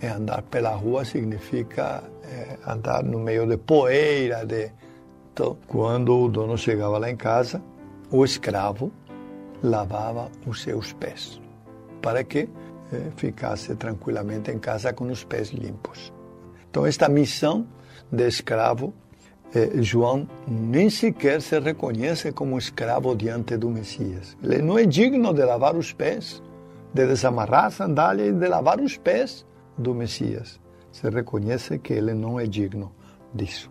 É 0.00 0.08
andar 0.08 0.42
pela 0.42 0.70
rua 0.70 1.04
significa 1.04 2.02
é, 2.24 2.58
andar 2.66 3.02
no 3.02 3.18
meio 3.18 3.46
de 3.46 3.56
poeira, 3.58 4.46
de 4.46 4.72
então, 5.32 5.56
quando 5.66 6.14
o 6.14 6.28
dono 6.28 6.58
chegava 6.58 6.98
lá 6.98 7.10
em 7.10 7.16
casa, 7.16 7.62
o 8.10 8.24
escravo 8.24 8.92
lavava 9.62 10.30
os 10.46 10.62
seus 10.62 10.92
pés 10.92 11.40
para 12.02 12.24
que 12.24 12.48
é, 12.92 13.10
ficasse 13.16 13.74
tranquilamente 13.76 14.50
em 14.50 14.58
casa 14.58 14.92
com 14.92 15.04
os 15.06 15.24
pés 15.24 15.50
limpos. 15.50 16.12
Então 16.68 16.84
esta 16.84 17.08
missão 17.08 17.66
de 18.10 18.26
escravo 18.26 18.92
eh, 19.54 19.82
João 19.82 20.28
nem 20.46 20.88
sequer 20.90 21.40
se 21.42 21.58
reconhece 21.58 22.32
como 22.32 22.58
escravo 22.58 23.14
diante 23.14 23.56
do 23.56 23.70
Messias. 23.70 24.36
Ele 24.42 24.62
não 24.62 24.78
é 24.78 24.84
digno 24.84 25.32
de 25.32 25.44
lavar 25.44 25.76
os 25.76 25.92
pés, 25.92 26.42
de 26.92 27.06
desamarrar 27.06 27.66
a 27.66 27.70
sandália 27.70 28.26
e 28.26 28.32
de 28.32 28.48
lavar 28.48 28.80
os 28.80 28.96
pés 28.96 29.46
do 29.76 29.94
Messias. 29.94 30.60
Se 30.92 31.08
reconhece 31.08 31.78
que 31.78 31.92
ele 31.92 32.14
não 32.14 32.38
é 32.38 32.46
digno 32.46 32.92
disso. 33.34 33.70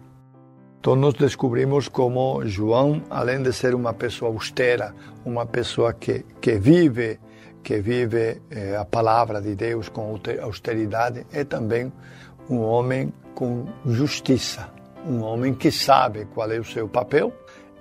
Então 0.79 0.95
nós 0.95 1.13
descobrimos 1.13 1.89
como 1.89 2.45
João, 2.45 3.01
além 3.09 3.43
de 3.43 3.51
ser 3.51 3.75
uma 3.75 3.93
pessoa 3.93 4.31
austera, 4.31 4.95
uma 5.25 5.45
pessoa 5.45 5.93
que, 5.93 6.25
que 6.39 6.57
vive 6.57 7.19
que 7.63 7.81
vive 7.81 8.41
eh, 8.49 8.75
a 8.75 8.85
palavra 8.85 9.41
de 9.41 9.55
Deus 9.55 9.89
com 9.89 10.17
austeridade, 10.41 11.25
é 11.31 11.43
também 11.43 11.91
um 12.49 12.59
homem 12.61 13.13
com 13.35 13.65
justiça, 13.85 14.69
um 15.05 15.21
homem 15.23 15.53
que 15.53 15.71
sabe 15.71 16.25
qual 16.25 16.51
é 16.51 16.59
o 16.59 16.63
seu 16.63 16.87
papel 16.87 17.33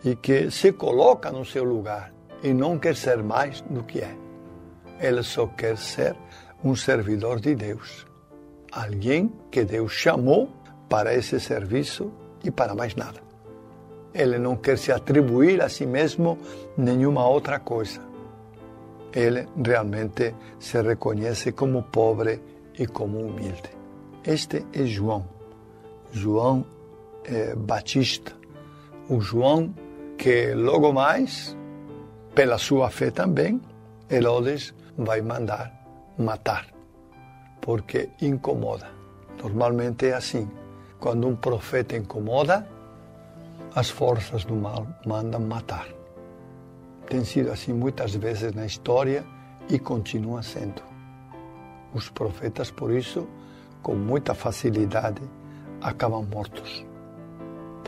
e 0.04 0.14
que 0.14 0.50
se 0.50 0.72
coloca 0.72 1.31
no 1.31 1.44
seu 1.44 1.64
lugar 1.64 2.12
e 2.42 2.52
não 2.52 2.78
quer 2.78 2.94
ser 2.94 3.22
mais 3.22 3.61
do 3.62 3.83
que 3.83 4.00
é. 4.00 4.14
Ele 5.00 5.22
só 5.22 5.46
quer 5.46 5.76
ser 5.76 6.16
um 6.64 6.74
servidor 6.74 7.40
de 7.40 7.54
Deus, 7.54 8.07
alguém 8.72 9.33
que 9.50 9.64
Deus 9.64 9.92
chamou 9.92 10.48
para 10.88 11.14
esse 11.14 11.38
serviço 11.38 12.12
e 12.42 12.50
para 12.50 12.74
mais 12.74 12.94
nada. 12.94 13.20
Ele 14.14 14.38
não 14.38 14.57
quer 14.57 14.78
se 14.78 14.90
atribuir 14.90 15.62
a 15.62 15.68
si 15.68 15.87
mesmo 15.87 16.38
nenhuma 16.76 17.26
outra 17.28 17.61
coisa. 17.61 18.00
Ele 19.12 19.46
realmente 19.64 20.35
se 20.59 20.81
reconhece 20.83 21.52
como 21.52 21.83
pobre 21.83 22.40
e 22.78 22.87
como 22.87 23.20
humilde. 23.20 23.70
Este 24.24 24.66
é 24.72 24.85
João. 24.85 25.24
João 26.11 26.64
é, 27.29 27.55
Batista, 27.55 28.33
o 29.09 29.21
João 29.21 29.75
que 30.17 30.53
logo 30.53 30.93
mais, 30.93 31.57
pela 32.35 32.59
sua 32.59 32.91
fé 32.91 33.11
também, 33.11 33.61
Herodes 34.11 34.75
vai 34.97 35.23
mandar 35.23 35.73
matar, 36.19 36.67
porque 37.61 38.09
incomoda. 38.21 38.91
Normalmente 39.41 40.07
é 40.07 40.14
assim. 40.14 40.51
Quando 40.99 41.29
um 41.29 41.37
profeta 41.37 41.97
incomoda, 41.97 42.67
as 43.73 43.88
forças 43.88 44.45
do 44.45 44.57
mal 44.57 44.85
mandam 45.07 45.41
matar. 45.41 45.87
Tem 47.09 47.25
sido 47.25 47.53
assim 47.53 47.73
muitas 47.73 48.17
vezes 48.17 48.53
na 48.53 48.67
história 48.67 49.25
e 49.71 49.79
continua 49.79 50.43
sendo. 50.43 50.83
Os 51.95 52.11
profetas, 52.11 52.71
por 52.73 52.91
isso, 52.91 53.29
com 53.81 53.95
muita 53.95 54.35
facilidade, 54.35 55.23
acabam 55.81 56.27
mortos 56.29 56.88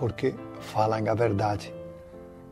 porque 0.00 0.34
falam 0.60 1.06
a 1.06 1.14
verdade. 1.14 1.72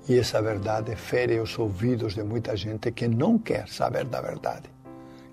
E 0.07 0.19
essa 0.19 0.41
verdade 0.43 0.95
fere 0.95 1.41
os 1.41 1.59
ouvidos 1.59 2.15
de 2.15 2.23
muita 2.23 2.55
gente 2.55 2.93
que 2.93 3.09
não 3.09 3.39
quer 3.39 3.67
saber 3.69 4.05
da 4.05 4.21
verdade, 4.21 4.71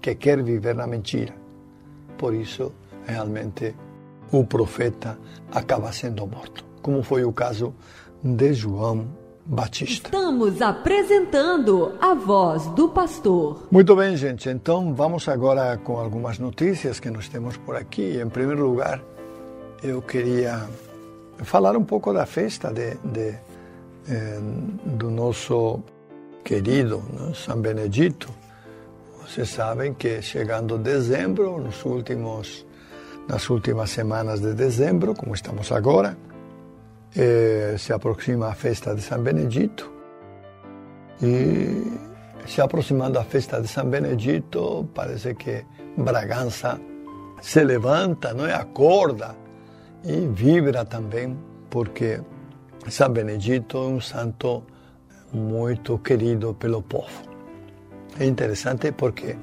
que 0.01 0.15
quer 0.15 0.41
viver 0.41 0.75
na 0.75 0.88
mentira. 0.88 1.34
Por 2.17 2.34
isso, 2.34 2.71
realmente, 3.06 3.75
o 4.32 4.45
profeta 4.45 5.17
acaba 5.51 5.91
sendo 5.91 6.25
morto, 6.25 6.65
como 6.82 7.04
foi 7.04 7.25
o 7.25 7.34
caso 7.34 7.75
de 8.23 8.54
João 8.54 9.08
Batista. 9.45 10.08
Estamos 10.08 10.62
apresentando 10.62 11.95
a 12.01 12.13
voz 12.13 12.65
do 12.67 12.89
pastor. 12.89 13.67
Muito 13.69 13.95
bem, 13.95 14.15
gente. 14.15 14.49
Então 14.49 14.93
vamos 14.93 15.28
agora 15.28 15.78
com 15.78 15.99
algumas 15.99 16.39
notícias 16.39 16.99
que 16.99 17.10
nós 17.10 17.28
temos 17.28 17.58
por 17.58 17.75
aqui. 17.75 18.19
Em 18.19 18.30
primeiro 18.30 18.67
lugar, 18.67 19.01
eu 19.84 20.01
queria 20.01 20.67
falar 21.43 21.76
um 21.76 21.84
pouco 21.84 22.13
da 22.13 22.26
festa 22.26 22.71
de, 22.71 22.95
de 23.04 23.36
eh, 24.08 24.39
do 24.86 25.10
nosso 25.10 25.84
querido 26.43 27.04
né, 27.12 27.34
São 27.34 27.60
Benedito. 27.60 28.32
Vocês 29.21 29.50
sabem 29.50 29.93
que 29.93 30.21
chegando 30.21 30.78
dezembro, 30.78 31.60
nos 31.60 31.84
últimos, 31.84 32.65
nas 33.28 33.50
últimas 33.50 33.89
semanas 33.89 34.39
de 34.39 34.54
dezembro, 34.54 35.15
como 35.15 35.34
estamos 35.34 35.71
agora, 35.71 36.15
eh, 37.15 37.76
se 37.78 37.91
aproxima 37.91 38.48
a 38.48 38.54
festa 38.54 38.93
de 38.93 39.02
São 39.02 39.21
Benedito. 39.21 39.91
E 41.21 41.98
se 42.45 42.62
aproximando 42.62 43.17
a 43.17 43.24
festa 43.24 43.60
de 43.60 43.67
São 43.67 43.89
Benedito, 43.89 44.88
parece 44.93 45.34
que 45.34 45.65
Bragança 45.98 46.80
se 47.41 47.63
levanta, 47.63 48.34
não 48.34 48.45
é? 48.45 48.54
acorda 48.54 49.44
e 50.06 50.28
vibra 50.28 50.86
também, 50.86 51.38
porque 51.70 52.22
São 52.88 53.10
Benedito 53.10 53.78
é 53.78 53.82
um 53.82 54.00
santo 54.00 54.63
muito 55.34 55.98
querido 55.98 56.54
pelo 56.54 56.82
povo. 56.82 57.24
É 58.20 58.26
interessante 58.26 58.91
porque 58.91 59.36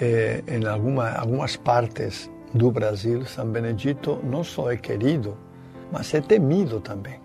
eh, 0.00 0.42
em 0.46 0.66
alguma, 0.66 1.10
algumas 1.12 1.56
partes 1.56 2.30
do 2.52 2.70
Brasil, 2.70 3.24
São 3.24 3.48
Benedito 3.48 4.20
não 4.22 4.44
só 4.44 4.70
é 4.70 4.76
querido, 4.76 5.36
mas 5.90 6.12
é 6.14 6.20
temido 6.20 6.80
também. 6.80 7.18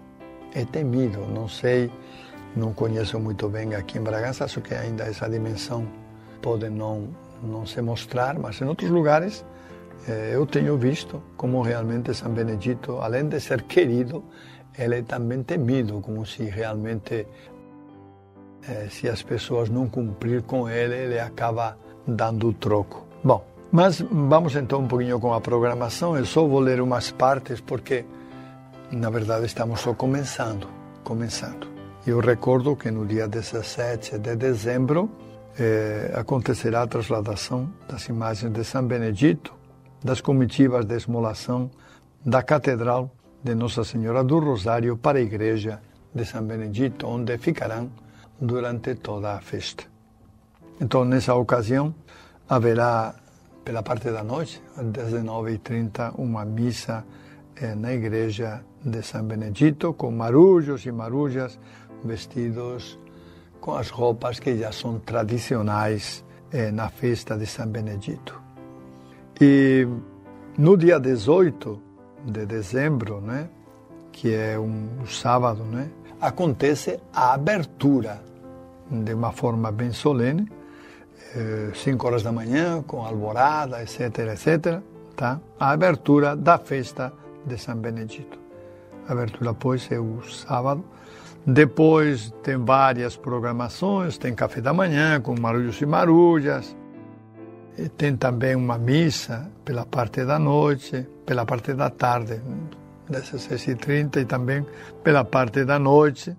É 0.55 0.65
temido, 0.65 1.19
não 1.27 1.47
sei, 1.47 1.91
não 2.55 2.73
conheço 2.73 3.19
muito 3.19 3.47
bem 3.49 3.75
aqui 3.75 3.99
em 3.99 4.01
Bragança, 4.01 4.45
acho 4.45 4.61
que 4.61 4.73
ainda 4.73 5.03
essa 5.03 5.29
dimensão 5.29 5.85
pode 6.41 6.69
não, 6.69 7.09
não 7.43 7.65
se 7.65 7.81
mostrar, 7.81 8.39
mas 8.39 8.59
em 8.61 8.65
outros 8.65 8.89
lugares 8.89 9.45
eu 10.07 10.45
tenho 10.45 10.77
visto 10.77 11.21
como 11.35 11.61
realmente 11.61 12.13
São 12.13 12.31
Benedito, 12.31 12.99
além 12.99 13.27
de 13.27 13.39
ser 13.39 13.63
querido, 13.63 14.23
ele 14.77 14.99
é 14.99 15.01
também 15.01 15.43
temido, 15.43 15.99
como 15.99 16.25
se 16.25 16.43
realmente, 16.43 17.27
eh, 18.67 18.87
se 18.89 19.09
as 19.09 19.21
pessoas 19.21 19.69
não 19.69 19.89
cumprir 19.89 20.43
com 20.43 20.69
ele, 20.69 20.95
ele 20.95 21.19
acaba 21.19 21.77
dando 22.07 22.47
o 22.47 22.53
troco. 22.53 23.05
Bom, 23.23 23.45
mas 23.71 23.99
vamos 24.01 24.55
então 24.55 24.79
um 24.79 24.87
pouquinho 24.87 25.19
com 25.19 25.33
a 25.33 25.41
programação. 25.41 26.15
Eu 26.17 26.25
só 26.25 26.47
vou 26.47 26.59
ler 26.59 26.81
umas 26.81 27.11
partes 27.11 27.59
porque, 27.59 28.05
na 28.91 29.09
verdade, 29.09 29.45
estamos 29.45 29.81
só 29.81 29.93
começando, 29.93 30.67
começando. 31.03 31.67
Eu 32.07 32.19
recordo 32.19 32.75
que 32.75 32.89
no 32.89 33.05
dia 33.05 33.27
17 33.27 34.17
de 34.17 34.35
dezembro 34.35 35.09
eh, 35.59 36.13
acontecerá 36.15 36.83
a 36.83 36.87
trasladação 36.87 37.69
das 37.87 38.07
imagens 38.07 38.51
de 38.53 38.63
São 38.63 38.87
Benedito 38.87 39.58
das 40.03 40.21
comitivas 40.21 40.85
de 40.85 40.95
esmolação 40.95 41.69
da 42.25 42.43
Catedral 42.43 43.11
de 43.43 43.55
Nossa 43.55 43.83
Senhora 43.83 44.23
do 44.23 44.39
Rosário 44.39 44.97
para 44.97 45.19
a 45.19 45.21
Igreja 45.21 45.81
de 46.13 46.25
São 46.25 46.43
Benedito, 46.43 47.07
onde 47.07 47.37
ficarão 47.37 47.89
durante 48.39 48.95
toda 48.95 49.33
a 49.33 49.41
festa. 49.41 49.83
Então, 50.81 51.05
nessa 51.05 51.35
ocasião, 51.35 51.93
haverá, 52.47 53.15
pela 53.63 53.83
parte 53.83 54.11
da 54.11 54.23
noite, 54.23 54.61
às 54.77 54.85
19h30, 54.85 56.13
uma 56.17 56.45
missa 56.45 57.05
eh, 57.55 57.75
na 57.75 57.93
Igreja 57.93 58.63
de 58.83 59.01
São 59.03 59.23
Benedito, 59.23 59.93
com 59.93 60.11
marujos 60.11 60.85
e 60.85 60.91
marujas 60.91 61.59
vestidos 62.03 62.97
com 63.59 63.75
as 63.75 63.89
roupas 63.89 64.39
que 64.39 64.57
já 64.57 64.71
são 64.71 64.99
tradicionais 64.99 66.23
eh, 66.51 66.71
na 66.71 66.89
festa 66.89 67.37
de 67.37 67.45
São 67.45 67.67
Benedito. 67.67 68.41
E 69.41 69.87
no 70.57 70.75
dia 70.75 70.99
18 70.99 71.81
de 72.25 72.45
dezembro, 72.45 73.21
né, 73.21 73.49
que 74.11 74.33
é 74.33 74.59
um 74.59 75.05
sábado, 75.05 75.63
né, 75.63 75.89
acontece 76.19 76.99
a 77.13 77.33
abertura 77.33 78.21
de 78.91 79.13
uma 79.13 79.31
forma 79.31 79.71
bem 79.71 79.93
solene, 79.93 80.51
5 81.73 82.05
eh, 82.05 82.07
horas 82.07 82.23
da 82.23 82.31
manhã, 82.31 82.83
com 82.85 83.05
alvorada, 83.05 83.81
etc, 83.81 83.99
etc, 84.33 84.81
tá? 85.15 85.39
A 85.59 85.69
abertura 85.69 86.35
da 86.35 86.57
festa 86.57 87.13
de 87.45 87.57
São 87.57 87.75
Benedito. 87.75 88.37
a 89.07 89.13
abertura 89.13 89.53
pois 89.53 89.89
é 89.91 89.99
o 89.99 90.21
sábado. 90.23 90.83
Depois 91.45 92.33
tem 92.43 92.57
várias 92.57 93.15
programações, 93.15 94.17
tem 94.17 94.35
café 94.35 94.59
da 94.59 94.73
manhã 94.73 95.21
com 95.21 95.39
marulhos 95.39 95.79
e 95.81 95.85
marulhas, 95.85 96.75
tem 97.87 98.17
também 98.17 98.55
uma 98.55 98.77
missa 98.77 99.49
pela 99.63 99.85
parte 99.85 100.25
da 100.25 100.37
noite, 100.37 101.07
pela 101.25 101.45
parte 101.45 101.73
da 101.73 101.89
tarde, 101.89 102.41
16h30 103.09 104.17
e 104.17 104.25
também 104.25 104.65
pela 105.03 105.23
parte 105.23 105.63
da 105.63 105.79
noite. 105.79 106.35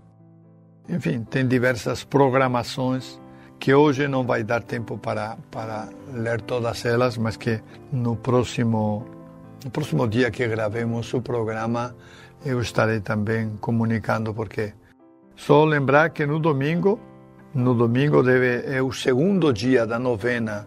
Enfim, 0.89 1.25
tem 1.25 1.47
diversas 1.47 2.05
programações 2.05 3.21
que 3.59 3.75
hoje 3.75 4.09
não 4.09 4.25
vai 4.25 4.43
dar 4.43 4.63
tempo 4.63 4.99
para, 4.99 5.37
para 5.51 5.89
ler 6.13 6.41
todas 6.41 6.85
elas, 6.85 7.17
mas 7.17 7.37
que 7.37 7.61
no 7.93 8.17
próximo, 8.17 9.07
no 9.65 9.71
próximo 9.71 10.09
dia 10.09 10.31
que 10.31 10.47
gravemos 10.49 11.13
o 11.15 11.21
programa 11.21 11.95
eu 12.45 12.61
estarei 12.61 13.01
também 13.01 13.57
comunicando, 13.61 14.33
porque 14.33 14.73
só 15.37 15.65
lembrar 15.65 16.11
que 16.11 16.25
no 16.25 16.41
domingo, 16.41 16.99
no 17.55 17.75
domingo 17.75 18.23
deve, 18.23 18.65
é 18.67 18.83
o 18.83 18.93
segundo 18.93 19.53
dia 19.53 19.87
da 19.87 19.99
novena 19.99 20.67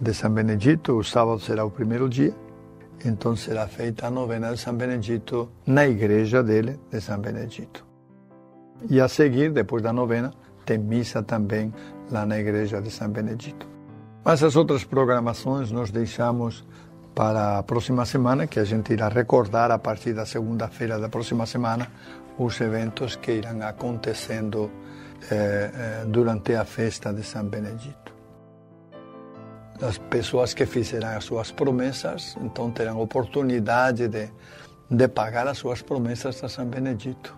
de 0.00 0.12
São 0.12 0.30
Benedito, 0.30 0.98
o 0.98 1.04
sábado 1.04 1.40
será 1.40 1.64
o 1.64 1.70
primeiro 1.70 2.08
dia, 2.08 2.34
então 3.04 3.34
será 3.36 3.66
feita 3.66 4.06
a 4.06 4.10
novena 4.10 4.52
de 4.52 4.58
São 4.58 4.74
Benedito 4.74 5.50
na 5.66 5.86
igreja 5.86 6.42
dele, 6.42 6.78
de 6.90 7.00
São 7.00 7.18
Benedito. 7.18 7.84
E 8.90 9.00
a 9.00 9.08
seguir, 9.08 9.52
depois 9.52 9.82
da 9.82 9.92
novena, 9.92 10.32
tem 10.64 10.78
missa 10.78 11.22
também 11.22 11.72
lá 12.10 12.26
na 12.26 12.38
igreja 12.38 12.80
de 12.80 12.90
São 12.90 13.08
Benedito. 13.08 13.66
Mas 14.24 14.42
as 14.42 14.56
outras 14.56 14.84
programações 14.84 15.70
nós 15.70 15.90
deixamos 15.90 16.66
para 17.14 17.58
a 17.58 17.62
próxima 17.62 18.04
semana, 18.04 18.46
que 18.46 18.60
a 18.60 18.64
gente 18.64 18.92
irá 18.92 19.08
recordar 19.08 19.70
a 19.70 19.78
partir 19.78 20.12
da 20.12 20.26
segunda-feira 20.26 20.98
da 20.98 21.08
próxima 21.08 21.46
semana 21.46 21.88
os 22.38 22.60
eventos 22.60 23.16
que 23.16 23.32
irão 23.32 23.62
acontecendo 23.62 24.70
eh, 25.30 25.70
eh, 25.72 26.04
durante 26.06 26.54
a 26.54 26.66
festa 26.66 27.14
de 27.14 27.22
São 27.22 27.44
Benedito. 27.46 28.05
As 29.82 29.98
pessoas 29.98 30.54
que 30.54 30.64
fizeram 30.64 31.08
as 31.08 31.24
suas 31.24 31.50
promessas, 31.50 32.36
então 32.40 32.70
terão 32.70 33.00
oportunidade 33.00 34.08
de, 34.08 34.30
de 34.90 35.08
pagar 35.08 35.46
as 35.46 35.58
suas 35.58 35.82
promessas 35.82 36.42
a 36.42 36.48
São 36.48 36.64
Benedito. 36.64 37.36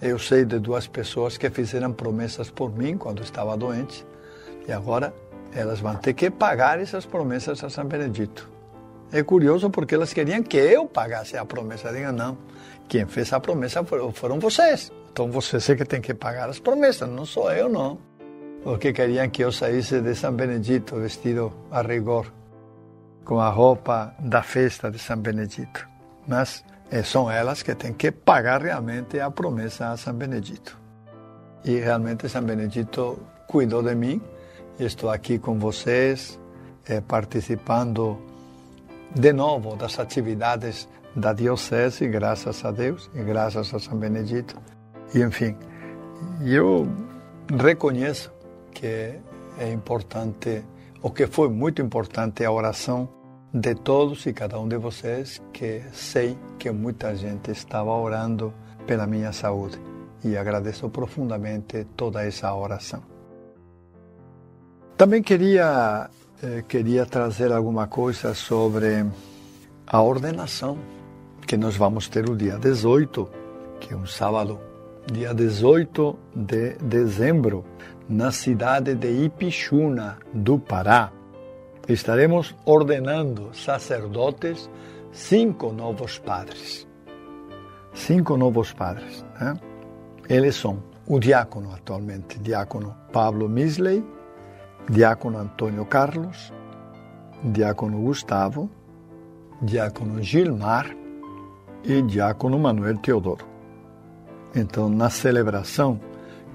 Eu 0.00 0.18
sei 0.18 0.44
de 0.44 0.58
duas 0.58 0.86
pessoas 0.86 1.38
que 1.38 1.48
fizeram 1.48 1.92
promessas 1.92 2.50
por 2.50 2.70
mim 2.70 2.98
quando 2.98 3.22
estava 3.22 3.56
doente 3.56 4.06
e 4.68 4.72
agora 4.72 5.14
elas 5.54 5.80
vão 5.80 5.96
ter 5.96 6.12
que 6.12 6.30
pagar 6.30 6.78
essas 6.78 7.06
promessas 7.06 7.64
a 7.64 7.70
São 7.70 7.86
Benedito. 7.86 8.50
É 9.10 9.22
curioso 9.22 9.70
porque 9.70 9.94
elas 9.94 10.12
queriam 10.12 10.42
que 10.42 10.58
eu 10.58 10.86
pagasse 10.86 11.38
a 11.38 11.44
promessa. 11.44 11.90
Diga, 11.90 12.12
não, 12.12 12.36
quem 12.86 13.06
fez 13.06 13.32
a 13.32 13.40
promessa 13.40 13.82
foram 14.12 14.38
vocês. 14.38 14.92
Então 15.10 15.30
vocês 15.30 15.70
é 15.70 15.76
que 15.76 15.84
tem 15.86 16.02
que 16.02 16.12
pagar 16.12 16.50
as 16.50 16.58
promessas, 16.58 17.08
não 17.08 17.24
sou 17.24 17.50
eu, 17.50 17.68
não. 17.68 17.98
Porque 18.66 18.92
queriam 18.92 19.30
que 19.30 19.44
eu 19.44 19.52
saísse 19.52 20.00
de 20.00 20.12
São 20.16 20.32
Benedito 20.32 20.96
vestido 20.96 21.52
a 21.70 21.82
rigor, 21.82 22.32
com 23.24 23.38
a 23.38 23.48
roupa 23.48 24.12
da 24.18 24.42
festa 24.42 24.90
de 24.90 24.98
São 24.98 25.18
Benedito. 25.18 25.86
Mas 26.26 26.64
é, 26.90 27.00
são 27.04 27.30
elas 27.30 27.62
que 27.62 27.76
têm 27.76 27.92
que 27.92 28.10
pagar 28.10 28.60
realmente 28.60 29.20
a 29.20 29.30
promessa 29.30 29.92
a 29.92 29.96
São 29.96 30.14
Benedito. 30.14 30.76
E 31.64 31.76
realmente 31.76 32.28
São 32.28 32.42
Benedito 32.42 33.20
cuidou 33.46 33.84
de 33.84 33.94
mim 33.94 34.20
estou 34.80 35.10
aqui 35.10 35.38
com 35.38 35.60
vocês, 35.60 36.36
é, 36.88 37.00
participando 37.00 38.18
de 39.14 39.32
novo 39.32 39.76
das 39.76 39.96
atividades 40.00 40.88
da 41.14 41.32
Diocese, 41.32 42.08
graças 42.08 42.64
a 42.64 42.72
Deus 42.72 43.08
e 43.14 43.22
graças 43.22 43.72
a 43.72 43.78
São 43.78 43.96
Benedito. 43.96 44.56
E, 45.14 45.22
enfim, 45.22 45.56
eu 46.44 46.88
reconheço 47.62 48.34
que 48.78 49.18
é 49.58 49.72
importante, 49.72 50.62
o 51.02 51.10
que 51.10 51.26
foi 51.26 51.48
muito 51.48 51.80
importante, 51.80 52.44
a 52.44 52.52
oração 52.52 53.08
de 53.52 53.74
todos 53.74 54.26
e 54.26 54.34
cada 54.34 54.60
um 54.60 54.68
de 54.68 54.76
vocês, 54.76 55.40
que 55.50 55.82
sei 55.92 56.36
que 56.58 56.70
muita 56.70 57.16
gente 57.16 57.50
estava 57.50 57.90
orando 57.90 58.52
pela 58.86 59.06
minha 59.06 59.32
saúde 59.32 59.80
e 60.22 60.36
agradeço 60.36 60.90
profundamente 60.90 61.86
toda 61.96 62.22
essa 62.22 62.54
oração. 62.54 63.02
Também 64.96 65.22
queria 65.22 66.10
eh, 66.42 66.62
queria 66.68 67.06
trazer 67.06 67.50
alguma 67.50 67.86
coisa 67.86 68.34
sobre 68.34 69.06
a 69.86 70.02
ordenação 70.02 70.76
que 71.46 71.56
nós 71.56 71.76
vamos 71.76 72.08
ter 72.08 72.28
o 72.28 72.36
dia 72.36 72.58
18, 72.58 73.26
que 73.80 73.94
é 73.94 73.96
um 73.96 74.04
sábado, 74.04 74.60
dia 75.10 75.32
18 75.32 76.18
de 76.34 76.74
dezembro, 76.74 77.64
na 78.08 78.30
cidade 78.30 78.94
de 78.94 79.24
Ipixuna, 79.24 80.18
do 80.32 80.58
Pará 80.58 81.12
estaremos 81.88 82.54
ordenando 82.64 83.50
sacerdotes 83.54 84.70
cinco 85.12 85.72
novos 85.72 86.18
padres. 86.18 86.86
Cinco 87.94 88.36
novos 88.36 88.72
padres. 88.72 89.24
Né? 89.40 89.54
Eles 90.28 90.56
são 90.56 90.82
o 91.06 91.18
diácono 91.18 91.72
atualmente, 91.72 92.38
diácono 92.38 92.94
Pablo 93.12 93.48
Misley, 93.48 94.04
diácono 94.90 95.38
Antônio 95.38 95.86
Carlos, 95.86 96.52
diácono 97.44 98.00
Gustavo, 98.00 98.68
diácono 99.62 100.22
Gilmar 100.22 100.94
e 101.84 102.02
diácono 102.02 102.58
Manuel 102.58 102.98
Teodoro. 102.98 103.46
Então, 104.54 104.88
na 104.88 105.10
celebração 105.10 106.00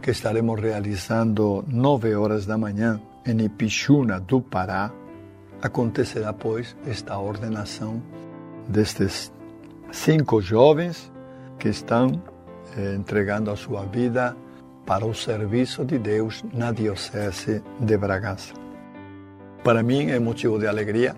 que 0.01 0.09
estaremos 0.09 0.59
realizando 0.59 1.63
nove 1.67 2.15
horas 2.15 2.45
da 2.45 2.57
manhã 2.57 2.99
em 3.25 3.39
Ipixuna 3.41 4.19
do 4.19 4.41
Pará, 4.41 4.91
acontecerá, 5.61 6.33
pois, 6.33 6.75
esta 6.87 7.17
ordenação 7.19 8.01
destes 8.67 9.31
cinco 9.91 10.41
jovens 10.41 11.11
que 11.59 11.69
estão 11.69 12.21
eh, 12.75 12.95
entregando 12.95 13.51
a 13.51 13.55
sua 13.55 13.85
vida 13.85 14.35
para 14.87 15.05
o 15.05 15.13
serviço 15.13 15.85
de 15.85 15.99
Deus 15.99 16.43
na 16.51 16.71
Diocese 16.71 17.61
de 17.79 17.97
Bragança. 17.97 18.55
Para 19.63 19.83
mim 19.83 20.09
é 20.09 20.19
motivo 20.19 20.57
de 20.57 20.65
alegria, 20.65 21.15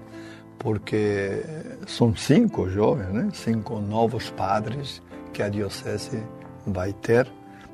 porque 0.60 1.42
são 1.88 2.14
cinco 2.14 2.70
jovens, 2.70 3.14
né? 3.14 3.30
cinco 3.32 3.80
novos 3.80 4.30
padres 4.30 5.02
que 5.32 5.42
a 5.42 5.48
Diocese 5.48 6.22
vai 6.68 6.92
ter 6.92 7.32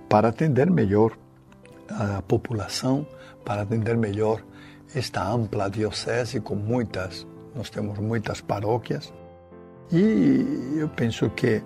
para 0.09 0.29
atender 0.29 0.69
melhor 0.71 1.15
a 1.87 2.21
população, 2.23 3.05
para 3.45 3.61
atender 3.61 3.95
melhor 3.95 4.43
esta 4.93 5.23
ampla 5.23 5.69
diocese 5.69 6.39
com 6.39 6.55
muitas, 6.55 7.27
nós 7.55 7.69
temos 7.69 7.99
muitas 7.99 8.41
paróquias 8.41 9.13
e 9.91 10.77
eu 10.77 10.89
penso 10.89 11.29
que 11.29 11.61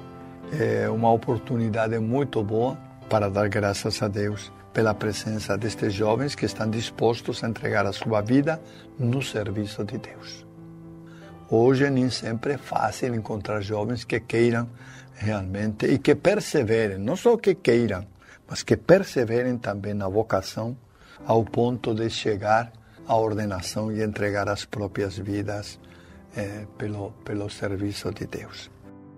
é 0.52 0.90
uma 0.90 1.12
oportunidade 1.12 1.98
muito 2.00 2.44
boa 2.44 2.78
para 3.10 3.30
dar 3.30 3.48
graças 3.48 4.02
a 4.02 4.08
Deus 4.08 4.52
pela 4.74 4.94
presença 4.94 5.58
destes 5.58 5.94
jovens 5.94 6.36
que 6.36 6.46
estão 6.46 6.70
dispostos 6.70 7.44
a 7.44 7.50
entregar 7.50 7.86
a 7.86 7.94
sua 7.94 8.22
vida 8.22 8.62
no 9.00 9.22
serviço 9.22 9.84
de 9.84 9.98
Deus. 9.98 10.46
Hoje 11.50 11.90
nem 11.90 12.10
sempre 12.10 12.54
é 12.54 12.58
fácil 12.58 13.14
encontrar 13.14 13.62
jovens 13.62 14.04
que 14.04 14.20
queiram 14.20 14.68
realmente 15.16 15.86
e 15.86 16.00
que 16.00 16.16
perseverem, 16.16 16.98
não 16.98 17.16
só 17.16 17.38
que 17.38 17.54
queiram, 17.54 18.06
mas 18.48 18.64
que 18.64 18.78
perseverem 18.78 19.58
também 19.58 19.94
na 19.94 20.08
vocação 20.08 20.78
ao 21.26 21.44
ponto 21.44 21.94
de 21.94 22.10
chegar 22.10 22.72
a 23.08 23.16
ordenação 23.16 23.92
e 23.92 24.02
entregar 24.04 24.48
as 24.48 24.66
próprias 24.66 25.18
vidas 25.18 25.80
eh, 26.36 26.66
pelo, 26.78 27.12
pelo 27.24 27.50
serviço 27.50 28.12
de 28.12 28.26
Deus. 28.26 28.72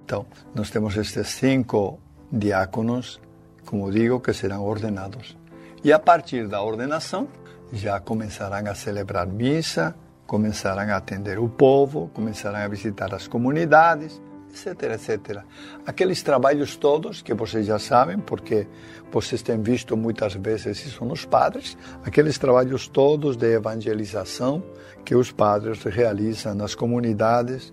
Então, 0.03 0.25
nós 0.53 0.69
temos 0.69 0.95
estes 0.97 1.27
cinco 1.27 1.99
diáconos, 2.31 3.19
como 3.65 3.91
digo, 3.91 4.19
que 4.19 4.33
serão 4.33 4.63
ordenados. 4.63 5.37
E 5.83 5.91
a 5.91 5.99
partir 5.99 6.47
da 6.47 6.61
ordenação, 6.61 7.27
já 7.71 7.99
começarão 7.99 8.69
a 8.69 8.75
celebrar 8.75 9.27
missa, 9.27 9.95
começarão 10.25 10.93
a 10.93 10.97
atender 10.97 11.39
o 11.39 11.47
povo, 11.47 12.09
começarão 12.13 12.59
a 12.59 12.67
visitar 12.67 13.13
as 13.13 13.27
comunidades, 13.27 14.21
etc, 14.55 14.93
etc. 14.93 15.43
Aqueles 15.85 16.23
trabalhos 16.23 16.77
todos 16.77 17.21
que 17.21 17.33
vocês 17.33 17.65
já 17.65 17.77
sabem, 17.77 18.17
porque 18.17 18.67
vocês 19.11 19.41
têm 19.41 19.61
visto 19.61 19.97
muitas 19.97 20.33
vezes 20.33 20.85
isso 20.85 21.03
nos 21.03 21.25
padres, 21.25 21.77
aqueles 22.03 22.37
trabalhos 22.37 22.87
todos 22.87 23.35
de 23.35 23.53
evangelização 23.53 24.63
que 25.03 25.15
os 25.15 25.31
padres 25.31 25.83
realizam 25.83 26.55
nas 26.55 26.73
comunidades 26.73 27.71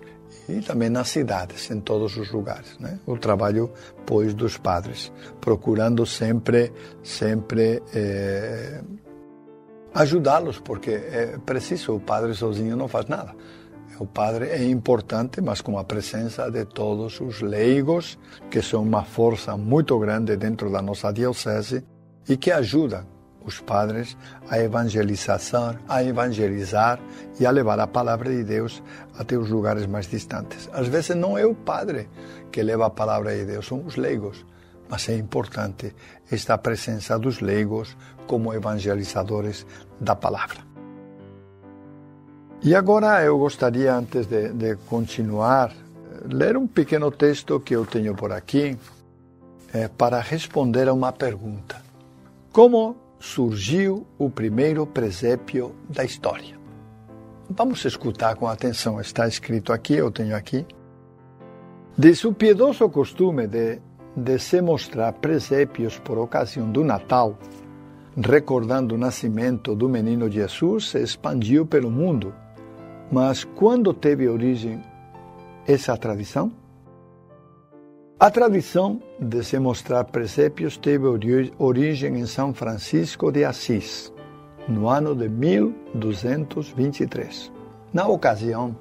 e 0.48 0.60
também 0.60 0.88
nas 0.90 1.08
cidades, 1.08 1.70
em 1.70 1.80
todos 1.80 2.16
os 2.16 2.30
lugares, 2.32 2.78
né? 2.78 2.98
O 3.06 3.16
trabalho, 3.16 3.70
pois, 4.04 4.34
dos 4.34 4.58
padres, 4.58 5.12
procurando 5.40 6.04
sempre, 6.04 6.72
sempre 7.02 7.82
eh, 7.94 8.82
ajudá-los, 9.94 10.58
porque 10.58 10.90
é 10.90 11.38
preciso, 11.44 11.94
o 11.94 12.00
padre 12.00 12.34
sozinho 12.34 12.76
não 12.76 12.88
faz 12.88 13.06
nada. 13.06 13.34
O 14.02 14.06
padre 14.06 14.46
é 14.46 14.64
importante, 14.68 15.40
mas 15.40 15.60
com 15.60 15.78
a 15.78 15.84
presença 15.84 16.50
de 16.50 16.64
todos 16.64 17.20
os 17.20 17.40
leigos, 17.40 18.18
que 18.50 18.60
são 18.60 18.82
uma 18.82 19.04
força 19.04 19.56
muito 19.56 19.96
grande 19.96 20.36
dentro 20.36 20.72
da 20.72 20.82
nossa 20.82 21.12
diocese 21.12 21.84
e 22.28 22.36
que 22.36 22.50
ajudam 22.50 23.06
os 23.44 23.60
padres 23.60 24.16
a 24.50 24.58
evangelizar, 24.58 25.80
a 25.88 26.02
evangelizar 26.02 26.98
e 27.38 27.46
a 27.46 27.52
levar 27.52 27.78
a 27.78 27.86
palavra 27.86 28.28
de 28.28 28.42
Deus 28.42 28.82
até 29.16 29.38
os 29.38 29.48
lugares 29.48 29.86
mais 29.86 30.08
distantes. 30.08 30.68
Às 30.72 30.88
vezes 30.88 31.14
não 31.14 31.38
é 31.38 31.46
o 31.46 31.54
padre 31.54 32.08
que 32.50 32.60
leva 32.60 32.86
a 32.86 32.90
palavra 32.90 33.36
de 33.36 33.44
Deus, 33.44 33.68
são 33.68 33.86
os 33.86 33.94
leigos, 33.94 34.44
mas 34.88 35.08
é 35.08 35.14
importante 35.16 35.94
esta 36.28 36.58
presença 36.58 37.16
dos 37.20 37.38
leigos 37.38 37.96
como 38.26 38.52
evangelizadores 38.52 39.64
da 40.00 40.16
palavra. 40.16 40.71
E 42.64 42.76
agora 42.76 43.20
eu 43.24 43.36
gostaria, 43.38 43.92
antes 43.92 44.26
de, 44.26 44.50
de 44.50 44.76
continuar, 44.88 45.72
ler 46.24 46.56
um 46.56 46.64
pequeno 46.64 47.10
texto 47.10 47.58
que 47.58 47.74
eu 47.74 47.84
tenho 47.84 48.14
por 48.14 48.30
aqui 48.30 48.78
é, 49.72 49.88
para 49.88 50.20
responder 50.20 50.88
a 50.88 50.92
uma 50.92 51.10
pergunta. 51.10 51.82
Como 52.52 52.94
surgiu 53.18 54.06
o 54.16 54.30
primeiro 54.30 54.86
presépio 54.86 55.74
da 55.88 56.04
história? 56.04 56.56
Vamos 57.50 57.84
escutar 57.84 58.36
com 58.36 58.46
atenção, 58.46 59.00
está 59.00 59.26
escrito 59.26 59.72
aqui, 59.72 59.94
eu 59.94 60.12
tenho 60.12 60.36
aqui. 60.36 60.64
Diz 61.98 62.24
o 62.24 62.32
piedoso 62.32 62.88
costume 62.88 63.48
de, 63.48 63.80
de 64.16 64.38
se 64.38 64.62
mostrar 64.62 65.12
presépios 65.14 65.98
por 65.98 66.16
ocasião 66.16 66.70
do 66.70 66.84
Natal, 66.84 67.36
recordando 68.16 68.94
o 68.94 68.98
nascimento 68.98 69.74
do 69.74 69.88
menino 69.88 70.30
Jesus, 70.30 70.90
se 70.90 71.02
expandiu 71.02 71.66
pelo 71.66 71.90
mundo. 71.90 72.32
Mas 73.12 73.44
quando 73.44 73.92
teve 73.92 74.26
origem 74.26 74.80
essa 75.66 75.94
tradição? 75.98 76.50
A 78.18 78.30
tradição 78.30 79.02
de 79.20 79.44
se 79.44 79.58
mostrar 79.58 80.04
presépios 80.04 80.78
teve 80.78 81.04
origem 81.58 82.18
em 82.18 82.24
São 82.24 82.54
Francisco 82.54 83.30
de 83.30 83.44
Assis, 83.44 84.10
no 84.66 84.88
ano 84.88 85.14
de 85.14 85.28
1223. 85.28 87.52
Na 87.92 88.08
ocasião, 88.08 88.74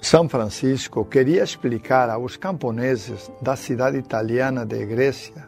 são 0.00 0.30
Francisco 0.30 1.04
queria 1.04 1.42
explicar 1.42 2.08
aos 2.08 2.38
camponeses 2.38 3.30
da 3.42 3.54
cidade 3.54 3.98
italiana 3.98 4.64
de 4.64 4.86
Grécia 4.86 5.46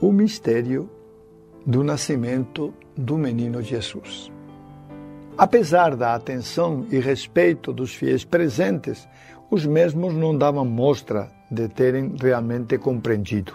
o 0.00 0.10
mistério 0.10 0.90
do 1.64 1.84
nascimento 1.84 2.74
do 2.96 3.16
menino 3.16 3.62
Jesus. 3.62 4.33
Apesar 5.36 5.96
da 5.96 6.14
atenção 6.14 6.86
e 6.90 7.00
respeito 7.00 7.72
dos 7.72 7.92
fiéis 7.92 8.24
presentes, 8.24 9.08
os 9.50 9.66
mesmos 9.66 10.14
não 10.14 10.36
davam 10.36 10.64
mostra 10.64 11.28
de 11.50 11.68
terem 11.68 12.14
realmente 12.20 12.78
compreendido. 12.78 13.52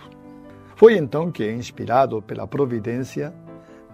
Foi 0.75 0.97
então 0.97 1.31
que, 1.31 1.49
inspirado 1.49 2.21
pela 2.21 2.45
providência 2.47 3.33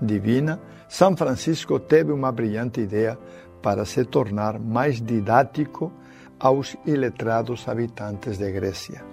divina, 0.01 0.59
São 0.89 1.15
Francisco 1.15 1.79
teve 1.79 2.11
uma 2.11 2.31
brilhante 2.31 2.81
ideia 2.81 3.17
para 3.61 3.85
se 3.85 4.03
tornar 4.03 4.59
mais 4.59 4.99
didático 4.99 5.91
aos 6.39 6.75
iletrados 6.85 7.67
habitantes 7.67 8.37
de 8.37 8.51
Grécia. 8.51 9.03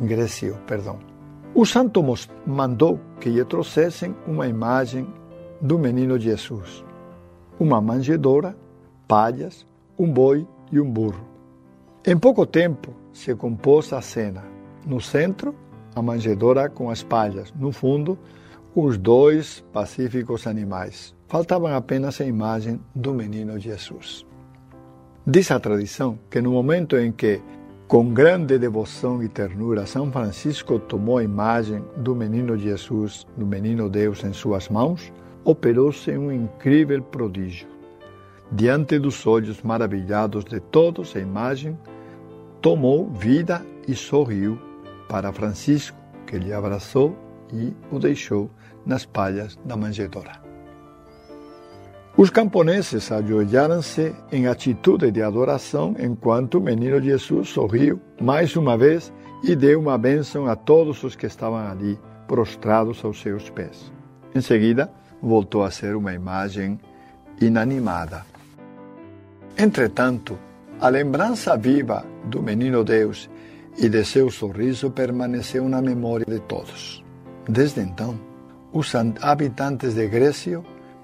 Grécio, 0.00 0.56
perdão. 0.66 0.98
O 1.54 1.66
santo 1.66 2.02
mandou 2.46 2.98
que 3.20 3.28
lhe 3.28 3.44
trouxessem 3.44 4.14
uma 4.26 4.46
imagem 4.46 5.06
do 5.60 5.78
menino 5.78 6.18
Jesus, 6.18 6.84
uma 7.58 7.80
manjedoura, 7.80 8.56
palhas, 9.06 9.66
um 9.98 10.10
boi 10.10 10.46
e 10.70 10.80
um 10.80 10.90
burro. 10.90 11.26
Em 12.06 12.16
pouco 12.16 12.46
tempo 12.46 12.94
se 13.12 13.34
compôs 13.34 13.92
a 13.92 14.00
cena. 14.00 14.44
No 14.86 15.00
centro, 15.00 15.54
a 15.94 16.00
manjedoura 16.00 16.68
com 16.68 16.88
as 16.88 17.02
palhas. 17.02 17.52
No 17.58 17.72
fundo, 17.72 18.18
os 18.74 18.96
dois 18.96 19.64
pacíficos 19.72 20.46
animais. 20.46 21.14
Faltava 21.26 21.76
apenas 21.76 22.20
a 22.20 22.24
imagem 22.24 22.80
do 22.94 23.12
menino 23.12 23.58
Jesus. 23.58 24.24
Diz 25.26 25.50
a 25.50 25.60
tradição 25.60 26.18
que 26.30 26.40
no 26.40 26.52
momento 26.52 26.96
em 26.96 27.12
que, 27.12 27.42
com 27.86 28.14
grande 28.14 28.58
devoção 28.58 29.22
e 29.22 29.28
ternura, 29.28 29.84
São 29.84 30.10
Francisco 30.10 30.78
tomou 30.78 31.18
a 31.18 31.24
imagem 31.24 31.84
do 31.96 32.14
menino 32.14 32.56
Jesus, 32.56 33.26
do 33.36 33.44
menino 33.44 33.90
Deus 33.90 34.24
em 34.24 34.32
suas 34.32 34.68
mãos, 34.68 35.12
operou-se 35.44 36.10
um 36.16 36.32
incrível 36.32 37.02
prodígio. 37.02 37.68
Diante 38.50 38.98
dos 38.98 39.26
olhos 39.26 39.62
maravilhados 39.62 40.44
de 40.44 40.58
todos, 40.60 41.14
a 41.14 41.20
imagem 41.20 41.78
tomou 42.60 43.10
vida 43.10 43.64
e 43.86 43.94
sorriu 43.94 44.58
para 45.08 45.32
Francisco, 45.32 45.96
que 46.26 46.38
lhe 46.38 46.52
abraçou 46.52 47.16
e 47.52 47.74
o 47.90 47.98
deixou 47.98 48.50
nas 48.84 49.04
palhas 49.04 49.58
da 49.64 49.76
manjedoura. 49.76 50.48
Os 52.16 52.30
camponeses 52.30 53.12
ajoelharam-se 53.12 54.12
em 54.32 54.48
atitude 54.48 55.10
de 55.10 55.22
adoração 55.22 55.94
enquanto 55.98 56.56
o 56.56 56.60
menino 56.60 57.00
Jesus 57.00 57.50
sorriu 57.50 58.00
mais 58.20 58.56
uma 58.56 58.76
vez 58.76 59.12
e 59.44 59.54
deu 59.54 59.78
uma 59.78 59.96
bênção 59.96 60.46
a 60.46 60.56
todos 60.56 61.04
os 61.04 61.14
que 61.14 61.26
estavam 61.26 61.58
ali, 61.58 61.96
prostrados 62.26 63.04
aos 63.04 63.20
seus 63.20 63.48
pés. 63.50 63.92
Em 64.34 64.40
seguida, 64.40 64.90
voltou 65.22 65.64
a 65.64 65.70
ser 65.70 65.96
uma 65.96 66.12
imagem 66.12 66.78
inanimada. 67.40 68.24
Entretanto, 69.56 70.38
a 70.80 70.88
lembrança 70.88 71.56
viva 71.56 72.04
do 72.24 72.42
menino 72.42 72.84
Deus 72.84 73.28
e 73.76 73.88
de 73.88 74.04
seu 74.04 74.30
sorriso 74.30 74.90
permaneceu 74.90 75.68
na 75.68 75.82
memória 75.82 76.26
de 76.26 76.40
todos. 76.40 77.02
Desde 77.48 77.80
então, 77.80 78.18
os 78.72 78.92
habitantes 78.94 79.94
de 79.94 80.06
Grécia 80.06 80.62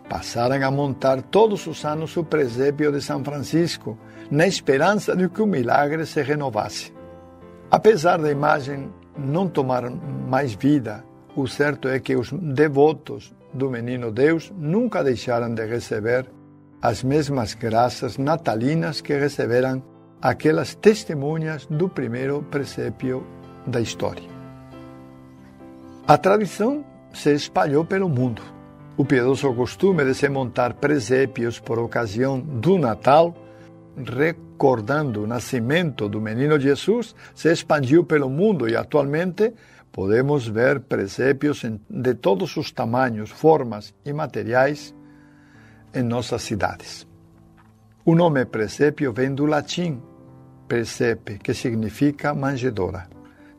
passaram 0.09 0.65
a 0.65 0.71
montar 0.71 1.23
todos 1.23 1.67
os 1.67 1.85
anos 1.85 2.17
o 2.17 2.25
presépio 2.25 2.93
de 2.93 3.01
São 3.01 3.25
Francisco, 3.25 3.99
na 4.31 4.47
esperança 4.47 5.17
de 5.17 5.29
que 5.29 5.41
o 5.41 5.47
milagre 5.47 6.05
se 6.05 6.23
renovasse. 6.23 6.93
Apesar 7.71 8.21
da 8.21 8.31
imagem 8.31 8.93
não 9.17 9.49
tomar 9.49 9.91
mais 9.91 10.55
vida, 10.55 11.05
o 11.35 11.47
certo 11.47 11.89
é 11.89 11.99
que 11.99 12.15
os 12.15 12.31
devotos 12.33 13.35
do 13.55 13.71
menino 13.71 14.11
Deus 14.11 14.53
nunca 14.57 15.03
deixaram 15.03 15.55
de 15.55 15.65
receber 15.65 16.31
as 16.83 17.03
mesmas 17.03 17.55
graças 17.55 18.19
natalinas 18.19 19.01
que 19.01 19.17
receberam 19.17 19.83
aquelas 20.21 20.75
testemunhas 20.75 21.67
do 21.67 21.89
primeiro 21.89 22.43
presépio 22.51 23.27
da 23.67 23.81
história. 23.81 24.29
A 26.07 26.19
tradição 26.19 26.85
se 27.13 27.33
espalhou 27.33 27.85
pelo 27.85 28.09
mundo 28.09 28.43
o 28.97 29.05
piedoso 29.05 29.53
costume 29.55 30.05
de 30.05 30.15
se 30.15 30.29
montar 30.29 30.75
presépios 30.75 31.59
por 31.59 31.81
ocasião 31.81 32.39
do 32.39 32.79
Natal, 32.79 33.35
recordando 33.97 35.25
o 35.25 35.27
nascimento 35.27 36.09
do 36.09 36.21
menino 36.21 36.61
Jesus, 36.61 37.15
se 37.35 37.51
expandiu 37.51 38.05
pelo 38.05 38.31
mundo 38.31 38.69
e 38.69 38.77
atualmente 38.77 39.53
podemos 39.95 40.49
ver 40.49 40.81
presépios 40.81 41.65
de 41.89 42.15
todos 42.17 42.57
os 42.57 42.73
tamanhos, 42.73 43.31
formas 43.31 43.95
e 44.05 44.13
materiais 44.13 44.93
em 45.95 46.03
nossas 46.03 46.43
cidades. 46.43 47.07
O 48.05 48.13
nome 48.13 48.45
presépio 48.45 49.13
vem 49.13 49.33
do 49.33 49.47
latim 49.47 50.03
presepe, 50.67 51.39
que 51.39 51.55
significa 51.55 52.35
manjedoura. 52.35 53.07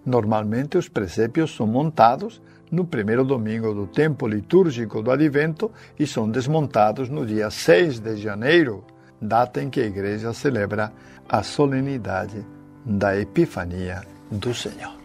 Normalmente 0.06 0.78
os 0.78 0.90
presépios 0.90 1.56
são 1.56 1.66
montados 1.66 2.42
no 2.70 2.84
primeiro 2.86 3.24
domingo 3.24 3.74
do 3.74 3.88
tempo 3.88 4.28
litúrgico 4.28 5.02
do 5.02 5.12
Advento 5.12 5.72
e 5.98 6.06
são 6.06 6.30
desmontados 6.30 7.08
no 7.08 7.26
dia 7.26 7.50
6 7.50 8.02
de 8.02 8.18
janeiro, 8.18 8.84
data 9.22 9.64
em 9.64 9.70
que 9.70 9.80
a 9.80 9.86
igreja 9.86 10.34
celebra 10.34 10.92
a 11.30 11.42
solenidade 11.42 12.46
da 12.86 13.18
Epifania 13.18 14.04
do 14.30 14.54
Senhor. 14.54 15.05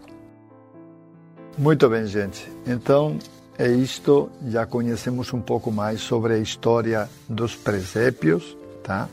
Muito 1.59 1.89
bem, 1.89 2.07
gente. 2.07 2.51
Então, 2.67 3.19
é 3.59 3.69
isto. 3.69 4.31
Já 4.49 4.65
conhecemos 4.65 5.33
um 5.33 5.41
pouco 5.41 5.71
mais 5.71 6.01
sobre 6.01 6.35
a 6.35 6.39
história 6.39 7.09
dos 7.29 7.55
presépios, 7.55 8.57
tá? 8.83 9.09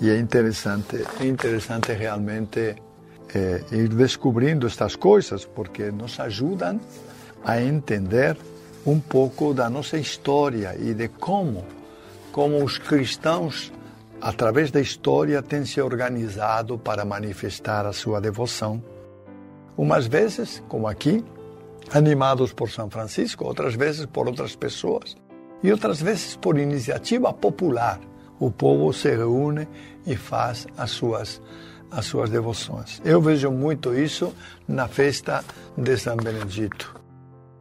E 0.00 0.10
é 0.10 0.18
interessante, 0.18 1.04
é 1.20 1.26
interessante 1.26 1.92
realmente 1.92 2.74
é, 3.34 3.62
ir 3.70 3.88
descobrindo 3.88 4.66
estas 4.66 4.96
coisas, 4.96 5.44
porque 5.44 5.90
nos 5.90 6.18
ajudam 6.18 6.80
a 7.44 7.60
entender 7.60 8.36
um 8.86 8.98
pouco 8.98 9.54
da 9.54 9.70
nossa 9.70 9.96
história 9.98 10.76
e 10.78 10.92
de 10.94 11.08
como, 11.08 11.64
como 12.32 12.64
os 12.64 12.78
cristãos, 12.78 13.72
através 14.20 14.70
da 14.70 14.80
história, 14.80 15.42
têm 15.42 15.64
se 15.64 15.80
organizado 15.80 16.78
para 16.78 17.04
manifestar 17.04 17.86
a 17.86 17.92
sua 17.92 18.20
devoção. 18.20 18.82
Umas 19.76 20.06
vezes, 20.06 20.62
como 20.68 20.86
aqui, 20.86 21.24
animados 21.92 22.52
por 22.52 22.70
São 22.70 22.90
Francisco, 22.90 23.44
outras 23.44 23.74
vezes 23.74 24.06
por 24.06 24.26
outras 24.26 24.54
pessoas 24.54 25.16
e 25.62 25.70
outras 25.70 26.00
vezes 26.00 26.36
por 26.36 26.58
iniciativa 26.58 27.32
popular, 27.32 28.00
o 28.38 28.50
povo 28.50 28.92
se 28.92 29.14
reúne 29.14 29.68
e 30.06 30.16
faz 30.16 30.66
as 30.76 30.90
suas 30.90 31.40
as 31.92 32.06
suas 32.06 32.30
devoções. 32.30 33.02
Eu 33.04 33.20
vejo 33.20 33.50
muito 33.50 33.94
isso 33.94 34.34
na 34.66 34.88
festa 34.88 35.44
de 35.76 35.96
São 35.98 36.16
Benedito, 36.16 36.98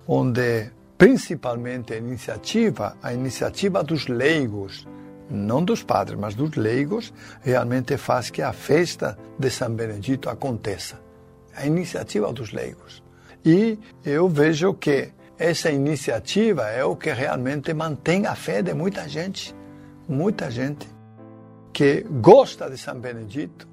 onde 0.07 0.71
principalmente 0.97 1.93
a 1.93 1.97
iniciativa, 1.97 2.95
a 3.03 3.13
iniciativa 3.13 3.83
dos 3.83 4.07
leigos, 4.07 4.87
não 5.29 5.63
dos 5.63 5.83
padres, 5.83 6.17
mas 6.17 6.33
dos 6.33 6.55
leigos, 6.55 7.13
realmente 7.41 7.97
faz 7.97 8.29
que 8.29 8.41
a 8.41 8.53
festa 8.53 9.17
de 9.37 9.49
São 9.49 9.73
Benedito 9.73 10.29
aconteça. 10.29 11.10
A 11.55 11.65
iniciativa 11.65 12.31
dos 12.31 12.51
leigos. 12.51 13.03
E 13.43 13.77
eu 14.05 14.29
vejo 14.29 14.73
que 14.75 15.11
essa 15.37 15.71
iniciativa 15.71 16.69
é 16.69 16.85
o 16.85 16.95
que 16.95 17.11
realmente 17.11 17.73
mantém 17.73 18.27
a 18.27 18.35
fé 18.35 18.61
de 18.61 18.73
muita 18.75 19.09
gente, 19.09 19.55
muita 20.07 20.51
gente 20.51 20.87
que 21.73 22.05
gosta 22.21 22.69
de 22.69 22.77
São 22.77 22.99
Benedito, 22.99 23.67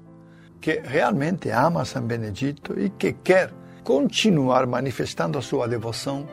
que 0.59 0.81
realmente 0.83 1.51
ama 1.51 1.85
São 1.85 2.01
Benedito 2.01 2.79
e 2.79 2.89
que 2.89 3.13
quer 3.13 3.53
continuar 3.83 4.65
manifestando 4.65 5.37
a 5.37 5.41
sua 5.41 5.67
devoção, 5.67 6.27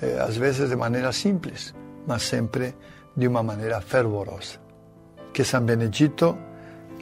eh, 0.00 0.18
às 0.20 0.36
vezes 0.36 0.68
de 0.68 0.76
maneira 0.76 1.10
simples, 1.10 1.74
mas 2.06 2.22
sempre 2.22 2.74
de 3.16 3.26
uma 3.26 3.42
maneira 3.42 3.80
fervorosa. 3.80 4.60
Que 5.32 5.42
São 5.42 5.60
Benedito, 5.62 6.38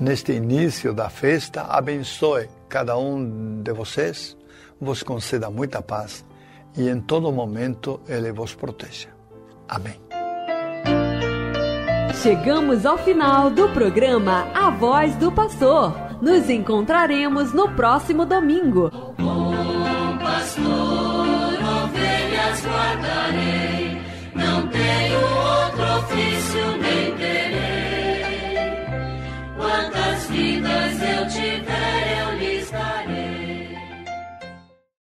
neste 0.00 0.32
início 0.32 0.94
da 0.94 1.10
festa, 1.10 1.62
abençoe 1.64 2.48
cada 2.68 2.96
um 2.96 3.62
de 3.62 3.72
vocês, 3.72 4.36
vos 4.80 5.02
conceda 5.02 5.50
muita 5.50 5.80
paz 5.80 6.24
e 6.76 6.88
em 6.88 7.00
todo 7.00 7.32
momento 7.32 8.00
Ele 8.08 8.32
vos 8.32 8.54
proteja. 8.54 9.08
Amém. 9.68 10.00
Chegamos 12.22 12.84
ao 12.84 12.98
final 12.98 13.50
do 13.50 13.68
programa 13.70 14.48
A 14.54 14.70
Voz 14.70 15.14
do 15.16 15.30
Pastor. 15.30 15.94
Nos 16.20 16.48
encontraremos 16.48 17.52
no 17.52 17.70
próximo 17.74 18.24
domingo. 18.24 18.90
Bom 19.18 20.18
pastor, 20.18 20.66
ovelhas 21.84 22.64
guardarei, 22.64 24.00
não 24.34 24.66
tenho 24.68 25.18
outro 25.20 25.98
ofício. 25.98 26.86